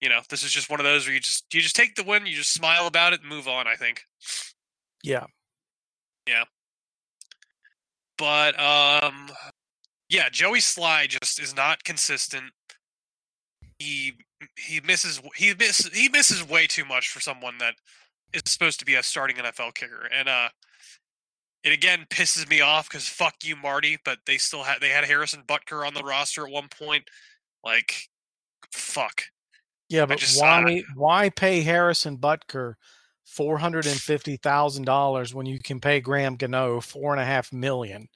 You 0.00 0.08
know, 0.08 0.20
this 0.28 0.42
is 0.42 0.52
just 0.52 0.70
one 0.70 0.80
of 0.80 0.84
those 0.84 1.06
where 1.06 1.14
you 1.14 1.20
just 1.20 1.52
you 1.52 1.60
just 1.60 1.76
take 1.76 1.94
the 1.94 2.04
win, 2.04 2.26
you 2.26 2.36
just 2.36 2.52
smile 2.52 2.86
about 2.86 3.12
it, 3.12 3.20
and 3.20 3.28
move 3.28 3.48
on. 3.48 3.66
I 3.66 3.74
think. 3.74 4.04
Yeah. 5.02 5.26
Yeah. 6.26 6.44
But 8.16 8.58
um 8.60 9.28
yeah, 10.08 10.28
Joey 10.30 10.60
Slye 10.60 11.08
just 11.08 11.40
is 11.40 11.54
not 11.54 11.84
consistent. 11.84 12.52
He 13.78 14.14
he 14.56 14.80
misses 14.80 15.20
he 15.34 15.54
miss 15.58 15.88
he 15.92 16.08
misses 16.08 16.48
way 16.48 16.66
too 16.66 16.84
much 16.84 17.08
for 17.08 17.20
someone 17.20 17.58
that 17.58 17.74
is 18.32 18.42
supposed 18.46 18.78
to 18.80 18.84
be 18.84 18.94
a 18.94 19.02
starting 19.02 19.36
NFL 19.36 19.74
kicker. 19.74 20.08
And 20.12 20.28
uh 20.28 20.48
it 21.64 21.72
again 21.72 22.06
pisses 22.10 22.48
me 22.48 22.60
off 22.60 22.88
because 22.88 23.08
fuck 23.08 23.34
you, 23.42 23.56
Marty. 23.56 23.98
But 24.04 24.18
they 24.26 24.38
still 24.38 24.62
had 24.62 24.80
they 24.80 24.90
had 24.90 25.04
Harrison 25.04 25.42
Butker 25.46 25.86
on 25.86 25.94
the 25.94 26.02
roster 26.02 26.46
at 26.46 26.52
one 26.52 26.68
point. 26.68 27.04
Like, 27.64 28.08
fuck. 28.72 29.22
Yeah, 29.88 30.06
but 30.06 30.22
why 30.36 30.82
why 30.94 31.30
pay 31.30 31.62
Harrison 31.62 32.18
Butker 32.18 32.74
four 33.24 33.58
hundred 33.58 33.86
and 33.86 33.98
fifty 33.98 34.36
thousand 34.36 34.84
dollars 34.84 35.34
when 35.34 35.46
you 35.46 35.58
can 35.58 35.80
pay 35.80 36.00
Graham 36.00 36.36
Gano 36.36 36.80
four 36.80 37.12
and 37.12 37.20
a 37.20 37.24
half 37.24 37.52
million? 37.52 38.08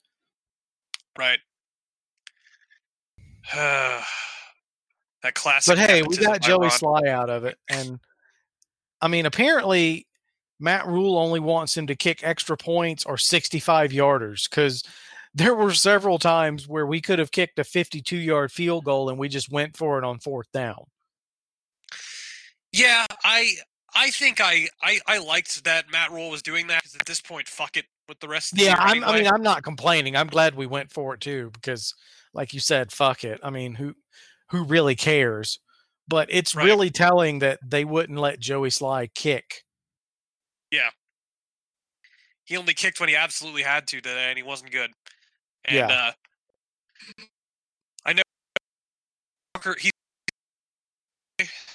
Right. 1.19 1.39
that 3.55 4.05
classic. 5.35 5.77
But 5.77 5.79
hey, 5.79 6.03
we 6.03 6.17
got 6.17 6.43
Joey. 6.43 6.69
Slye 6.69 7.09
out 7.09 7.31
of 7.31 7.45
it, 7.45 7.57
and 7.69 7.99
I 9.01 9.09
mean, 9.09 9.25
apparently 9.25 10.07
Matt 10.61 10.87
Rhule 10.87 11.19
only 11.19 11.41
wants 11.41 11.77
him 11.77 11.87
to 11.87 11.97
kick 11.97 12.21
extra 12.23 12.57
points 12.57 13.05
or 13.05 13.17
sixty-five 13.17 13.93
yarders 13.93 14.49
because 14.49 14.85
there 15.35 15.55
were 15.55 15.73
several 15.73 16.19
times 16.19 16.69
where 16.69 16.87
we 16.87 17.01
could 17.01 17.19
have 17.19 17.33
kicked 17.33 17.59
a 17.59 17.65
fifty-two 17.65 18.19
yard 18.19 18.53
field 18.53 18.85
goal 18.85 19.09
and 19.09 19.19
we 19.19 19.29
just 19.29 19.51
went 19.51 19.77
for 19.77 19.99
it 19.99 20.05
on 20.05 20.19
fourth 20.19 20.53
down. 20.53 20.85
Yeah, 22.73 23.07
I 23.25 23.55
I 23.95 24.11
think 24.11 24.41
I 24.41 24.69
I, 24.83 25.01
I 25.07 25.19
liked 25.19 25.65
that 25.65 25.91
Matt 25.91 26.11
Rhule 26.11 26.31
was 26.31 26.43
doing 26.43 26.67
that 26.69 26.83
because 26.83 26.97
at 26.97 27.07
this 27.07 27.21
point, 27.21 27.49
fuck 27.49 27.77
it 27.77 27.85
with 28.09 28.21
the 28.21 28.29
rest 28.29 28.53
of 28.53 28.59
the 28.59 28.65
Yeah, 28.65 28.77
I'm, 28.79 29.05
I 29.05 29.17
mean, 29.17 29.29
I'm 29.29 29.43
not 29.43 29.63
complaining. 29.63 30.17
I'm 30.17 30.27
glad 30.27 30.55
we 30.55 30.67
went 30.67 30.91
for 30.91 31.15
it 31.15 31.21
too 31.21 31.51
because, 31.53 31.95
like 32.35 32.53
you 32.53 32.61
said, 32.61 32.93
fuck 32.93 33.25
it. 33.25 33.41
I 33.43 33.51
mean, 33.51 33.75
who 33.75 33.95
who 34.51 34.65
really 34.65 34.95
cares? 34.95 35.59
But 36.09 36.29
it's 36.31 36.55
Right. 36.55 36.67
really 36.67 36.91
telling 36.91 37.39
that 37.39 37.59
they 37.65 37.85
wouldn't 37.85 38.19
let 38.19 38.41
Joey 38.41 38.71
Slye 38.71 39.09
kick. 39.15 39.63
Yeah, 40.71 40.91
he 42.45 42.57
only 42.57 42.75
kicked 42.75 43.01
when 43.01 43.09
he 43.09 43.17
absolutely 43.17 43.63
had 43.63 43.87
to 43.89 44.01
today, 44.01 44.29
and 44.29 44.37
he 44.37 44.43
wasn't 44.43 44.73
good. 44.73 44.91
And 45.65 45.77
Yeah. 45.77 45.89
uh, 45.91 46.13
I 48.05 48.13
know 48.15 48.23
he's 49.79 49.93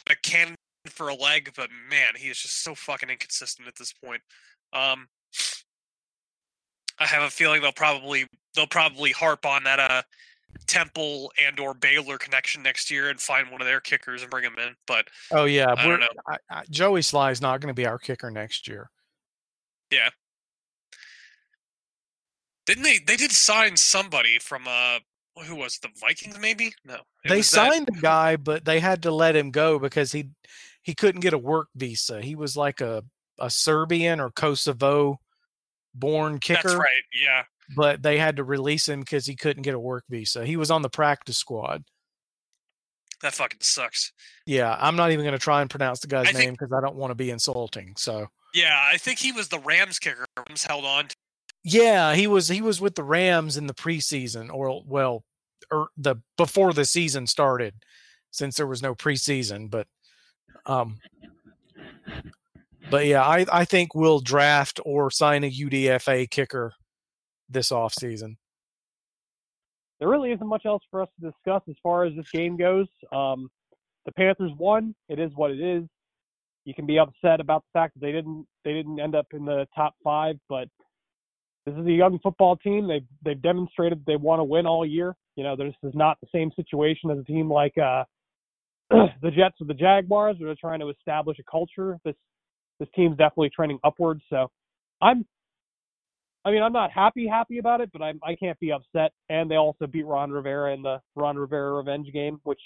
a 0.10 0.16
cannon 0.24 0.57
for 0.98 1.10
a 1.10 1.16
leg, 1.16 1.52
but 1.56 1.70
man, 1.90 2.14
he 2.18 2.30
is 2.30 2.40
just 2.40 2.64
so 2.64 2.76
fucking 2.76 3.10
inconsistent 3.10 3.68
at 3.68 3.76
this 3.76 3.94
point. 3.94 4.22
Um, 4.74 5.08
I 7.00 7.06
have 7.06 7.24
a 7.24 7.30
feeling 7.30 7.62
they'll 7.62 7.72
probably 7.72 8.26
they'll 8.56 8.68
probably 8.68 9.12
harp 9.12 9.46
on 9.46 9.64
that 9.64 9.80
uh 9.80 10.02
Temple 10.66 11.32
and 11.46 11.60
or 11.60 11.74
Baylor 11.74 12.18
connection 12.18 12.64
next 12.64 12.90
year 12.90 13.10
and 13.10 13.20
find 13.20 13.52
one 13.52 13.62
of 13.62 13.68
their 13.68 13.80
kickers 13.80 14.22
and 14.22 14.32
bring 14.32 14.44
him 14.44 14.56
in. 14.58 14.76
But 14.88 15.08
Oh 15.32 15.46
yeah, 15.46 15.74
I 15.78 15.88
don't 15.88 16.00
know. 16.00 16.08
I, 16.28 16.38
I, 16.50 16.64
Joey 16.70 17.02
Slye 17.02 17.32
is 17.32 17.42
not 17.42 17.62
going 17.62 17.74
to 17.74 17.80
be 17.80 17.86
our 17.86 18.00
kicker 18.00 18.32
next 18.32 18.68
year. 18.68 18.90
Yeah. 19.92 20.10
Didn't 22.66 22.84
they? 22.84 23.00
They 23.06 23.16
did 23.16 23.32
sign 23.32 23.78
somebody 23.78 24.40
from 24.40 24.64
uh 24.68 25.00
who 25.46 25.56
was 25.56 25.76
it, 25.76 25.82
the 25.84 26.00
Vikings? 26.00 26.40
Maybe 26.40 26.74
no. 26.84 26.98
they 27.28 27.38
was 27.38 27.52
that- 27.52 27.72
signed 27.72 27.86
the 27.86 28.02
guy, 28.02 28.36
but 28.38 28.66
they 28.66 28.80
had 28.80 29.04
to 29.04 29.12
let 29.12 29.36
him 29.36 29.52
go 29.52 29.78
because 29.78 30.12
he 30.12 30.30
he 30.88 30.95
couldn't 30.95 31.19
get 31.19 31.34
a 31.34 31.38
work 31.38 31.67
visa. 31.76 32.21
He 32.21 32.34
was 32.36 32.56
like 32.56 32.80
a 32.80 33.04
a 33.39 33.50
Serbian 33.50 34.21
or 34.21 34.32
Kosovo 34.32 35.19
born 35.93 36.39
kicker, 36.39 36.62
That's 36.63 36.76
right. 36.76 37.04
Yeah. 37.13 37.43
but 37.76 38.02
they 38.02 38.17
had 38.17 38.38
to 38.38 38.43
release 38.45 38.88
him 38.88 39.02
because 39.02 39.26
he 39.26 39.36
couldn't 39.36 39.63
get 39.63 39.76
a 39.76 39.80
work 39.80 40.06
visa. 40.10 40.45
He 40.45 40.56
was 40.56 40.71
on 40.71 40.82
the 40.82 40.89
practice 40.89 41.38
squad. 41.38 41.84
That 43.21 43.34
fucking 43.34 43.60
sucks. 43.62 44.13
Yeah, 44.45 44.78
I'm 44.80 44.95
not 44.95 45.12
even 45.12 45.26
going 45.26 45.34
to 45.34 45.43
try 45.43 45.62
and 45.62 45.69
pronounce 45.69 46.00
the 46.00 46.08
guy's 46.08 46.30
I 46.30 46.32
name 46.39 46.54
because 46.54 46.71
I 46.71 46.80
don't 46.82 46.95
want 46.95 47.12
to 47.12 47.15
be 47.15 47.32
insulting. 47.32 47.93
So 47.97 48.28
Yeah, 48.54 48.80
I 48.91 48.97
think 48.97 49.19
he 49.19 49.32
was 49.34 49.50
the 49.50 49.60
Rams 49.60 50.00
kicker. 50.00 50.26
Rams 50.47 50.63
held 50.63 50.86
on. 50.86 51.08
To. 51.10 51.15
yeah, 51.63 52.15
he 52.15 52.28
was 52.28 52.47
he 52.47 52.62
was 52.62 52.80
with 52.80 52.95
the 52.95 53.04
Rams 53.04 53.58
in 53.58 53.67
the 53.67 53.73
preseason, 53.73 54.50
or 54.54 54.84
well, 54.86 55.23
or 55.69 55.89
the 55.97 56.15
before 56.38 56.71
the 56.73 56.86
season 56.86 57.28
started, 57.28 57.73
since 58.32 58.56
there 58.56 58.67
was 58.67 58.82
no 58.82 58.95
preseason. 58.95 59.69
But 59.69 59.88
um, 60.68 60.98
but 62.90 63.06
yeah, 63.06 63.24
I 63.24 63.46
I 63.52 63.66
think 63.66 63.96
we'll 63.96 64.20
draft 64.20 64.80
or 64.86 65.10
sign 65.12 65.44
a 65.44 65.52
UDFA 65.52 66.30
kicker 66.30 66.74
this 67.50 67.70
offseason. 67.72 68.36
there 70.00 70.10
really 70.10 70.32
isn't 70.32 70.48
much 70.48 70.66
else 70.66 70.84
for 70.92 71.02
us 71.02 71.10
to 71.20 71.32
discuss 71.32 71.64
as 71.70 71.76
far 71.82 72.06
as 72.06 72.14
this 72.16 72.30
game 72.32 72.58
goes. 72.58 72.88
Um, 73.12 73.50
the 74.06 74.12
Panthers 74.12 74.52
won. 74.58 74.94
It 75.10 75.20
is 75.20 75.32
what 75.36 75.52
it 75.52 75.60
is. 75.60 75.84
You 76.66 76.74
can 76.74 76.86
be 76.86 77.00
upset 77.00 77.40
about 77.40 77.64
the 77.64 77.80
fact 77.80 77.94
that 77.94 78.02
they 78.02 78.12
didn't 78.12 78.46
they 78.64 78.74
didn't 78.74 79.00
end 79.00 79.16
up 79.16 79.28
in 79.34 79.46
the 79.46 79.68
top 79.76 79.96
five, 80.04 80.36
but 80.50 80.68
this 81.66 81.76
is 81.76 81.86
a 81.86 81.92
young 81.92 82.20
football 82.20 82.56
team. 82.58 82.88
They've 82.88 83.06
they've 83.24 83.42
demonstrated 83.42 84.04
they 84.06 84.16
want 84.16 84.40
to 84.40 84.44
win 84.44 84.66
all 84.66 84.86
year. 84.86 85.16
You 85.36 85.44
know, 85.44 85.56
this 85.56 85.74
is 85.84 85.94
not 85.94 86.18
the 86.22 86.28
same 86.34 86.52
situation 86.56 87.12
as 87.12 87.20
a 87.20 87.24
team 87.24 87.52
like 87.52 87.78
uh, 87.78 88.04
the 89.21 89.32
Jets 89.32 89.56
or 89.62 89.67
the 89.67 89.73
Jaguars, 89.73 90.38
they're 90.39 90.56
trying 90.56 90.80
to 90.80 90.89
establish 90.89 91.38
a 91.39 91.43
culture. 91.50 91.97
This 92.06 92.15
this 92.80 92.89
team's 92.95 93.17
definitely 93.17 93.50
trending 93.56 93.80
upwards. 93.84 94.21
So 94.30 94.50
I'm 95.02 95.26
I 96.45 96.52
mean, 96.52 96.63
I'm 96.63 96.73
not 96.73 96.91
happy 96.91 97.28
happy 97.28 97.58
about 97.58 97.82
it, 97.82 97.89
but 97.91 98.02
I'm 98.02 98.19
I 98.23 98.36
can't 98.36 98.60
be 98.60 98.71
upset. 98.71 99.12
And 99.30 99.52
they 99.52 99.56
also 99.56 99.88
beat 99.88 100.06
Ron 100.06 100.32
Rivera 100.32 100.73
in 100.73 100.82
the 100.82 101.02
Ron 101.15 101.38
Rivera 101.38 101.73
revenge 101.73 102.12
game, 102.13 102.39
which 102.43 102.62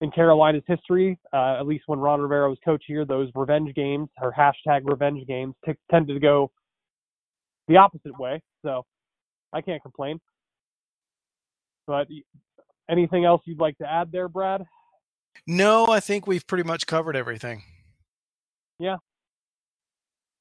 in 0.00 0.10
Carolina's 0.10 0.64
history, 0.66 1.18
uh, 1.32 1.56
at 1.60 1.66
least 1.66 1.84
when 1.86 1.98
Ron 1.98 2.20
Rivera 2.20 2.48
was 2.48 2.58
coach 2.64 2.82
here, 2.86 3.04
those 3.04 3.30
revenge 3.34 3.74
games 3.74 4.08
or 4.20 4.32
hashtag 4.32 4.80
revenge 4.84 5.26
games 5.28 5.54
t- 5.64 5.72
tended 5.90 6.16
to 6.16 6.20
go 6.20 6.50
the 7.68 7.76
opposite 7.76 8.18
way. 8.18 8.42
So 8.62 8.84
I 9.52 9.60
can't 9.60 9.82
complain. 9.82 10.18
But 11.86 12.08
anything 12.90 13.24
else 13.24 13.42
you'd 13.44 13.60
like 13.60 13.78
to 13.78 13.90
add 13.90 14.10
there, 14.10 14.28
Brad? 14.28 14.64
No, 15.46 15.86
I 15.86 16.00
think 16.00 16.26
we've 16.26 16.46
pretty 16.46 16.64
much 16.64 16.86
covered 16.86 17.16
everything. 17.16 17.62
Yeah. 18.78 18.96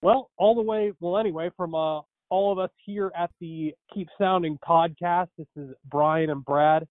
Well, 0.01 0.29
all 0.37 0.55
the 0.55 0.61
way. 0.61 0.93
Well, 0.99 1.17
anyway, 1.17 1.49
from 1.55 1.75
uh, 1.75 2.01
all 2.29 2.51
of 2.51 2.59
us 2.59 2.71
here 2.85 3.11
at 3.17 3.29
the 3.39 3.73
Keep 3.93 4.07
Pounding 4.19 4.57
podcast, 4.67 5.27
this 5.37 5.47
is 5.55 5.69
Brian 5.89 6.29
and 6.29 6.43
Brad. 6.43 6.87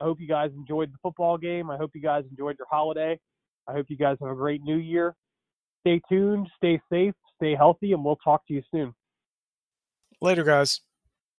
I 0.00 0.04
hope 0.04 0.20
you 0.20 0.28
guys 0.28 0.50
enjoyed 0.56 0.92
the 0.92 0.98
football 1.02 1.38
game. 1.38 1.70
I 1.70 1.76
hope 1.76 1.92
you 1.94 2.00
guys 2.00 2.24
enjoyed 2.30 2.56
your 2.58 2.66
holiday. 2.70 3.18
I 3.66 3.72
hope 3.72 3.86
you 3.88 3.96
guys 3.96 4.16
have 4.20 4.30
a 4.30 4.34
great 4.34 4.62
new 4.62 4.78
year. 4.78 5.14
Stay 5.82 6.00
tuned, 6.08 6.48
stay 6.56 6.80
safe, 6.92 7.14
stay 7.36 7.54
healthy, 7.54 7.92
and 7.92 8.04
we'll 8.04 8.16
talk 8.16 8.46
to 8.48 8.54
you 8.54 8.62
soon. 8.70 8.94
Later, 10.20 10.44
guys. 10.44 10.80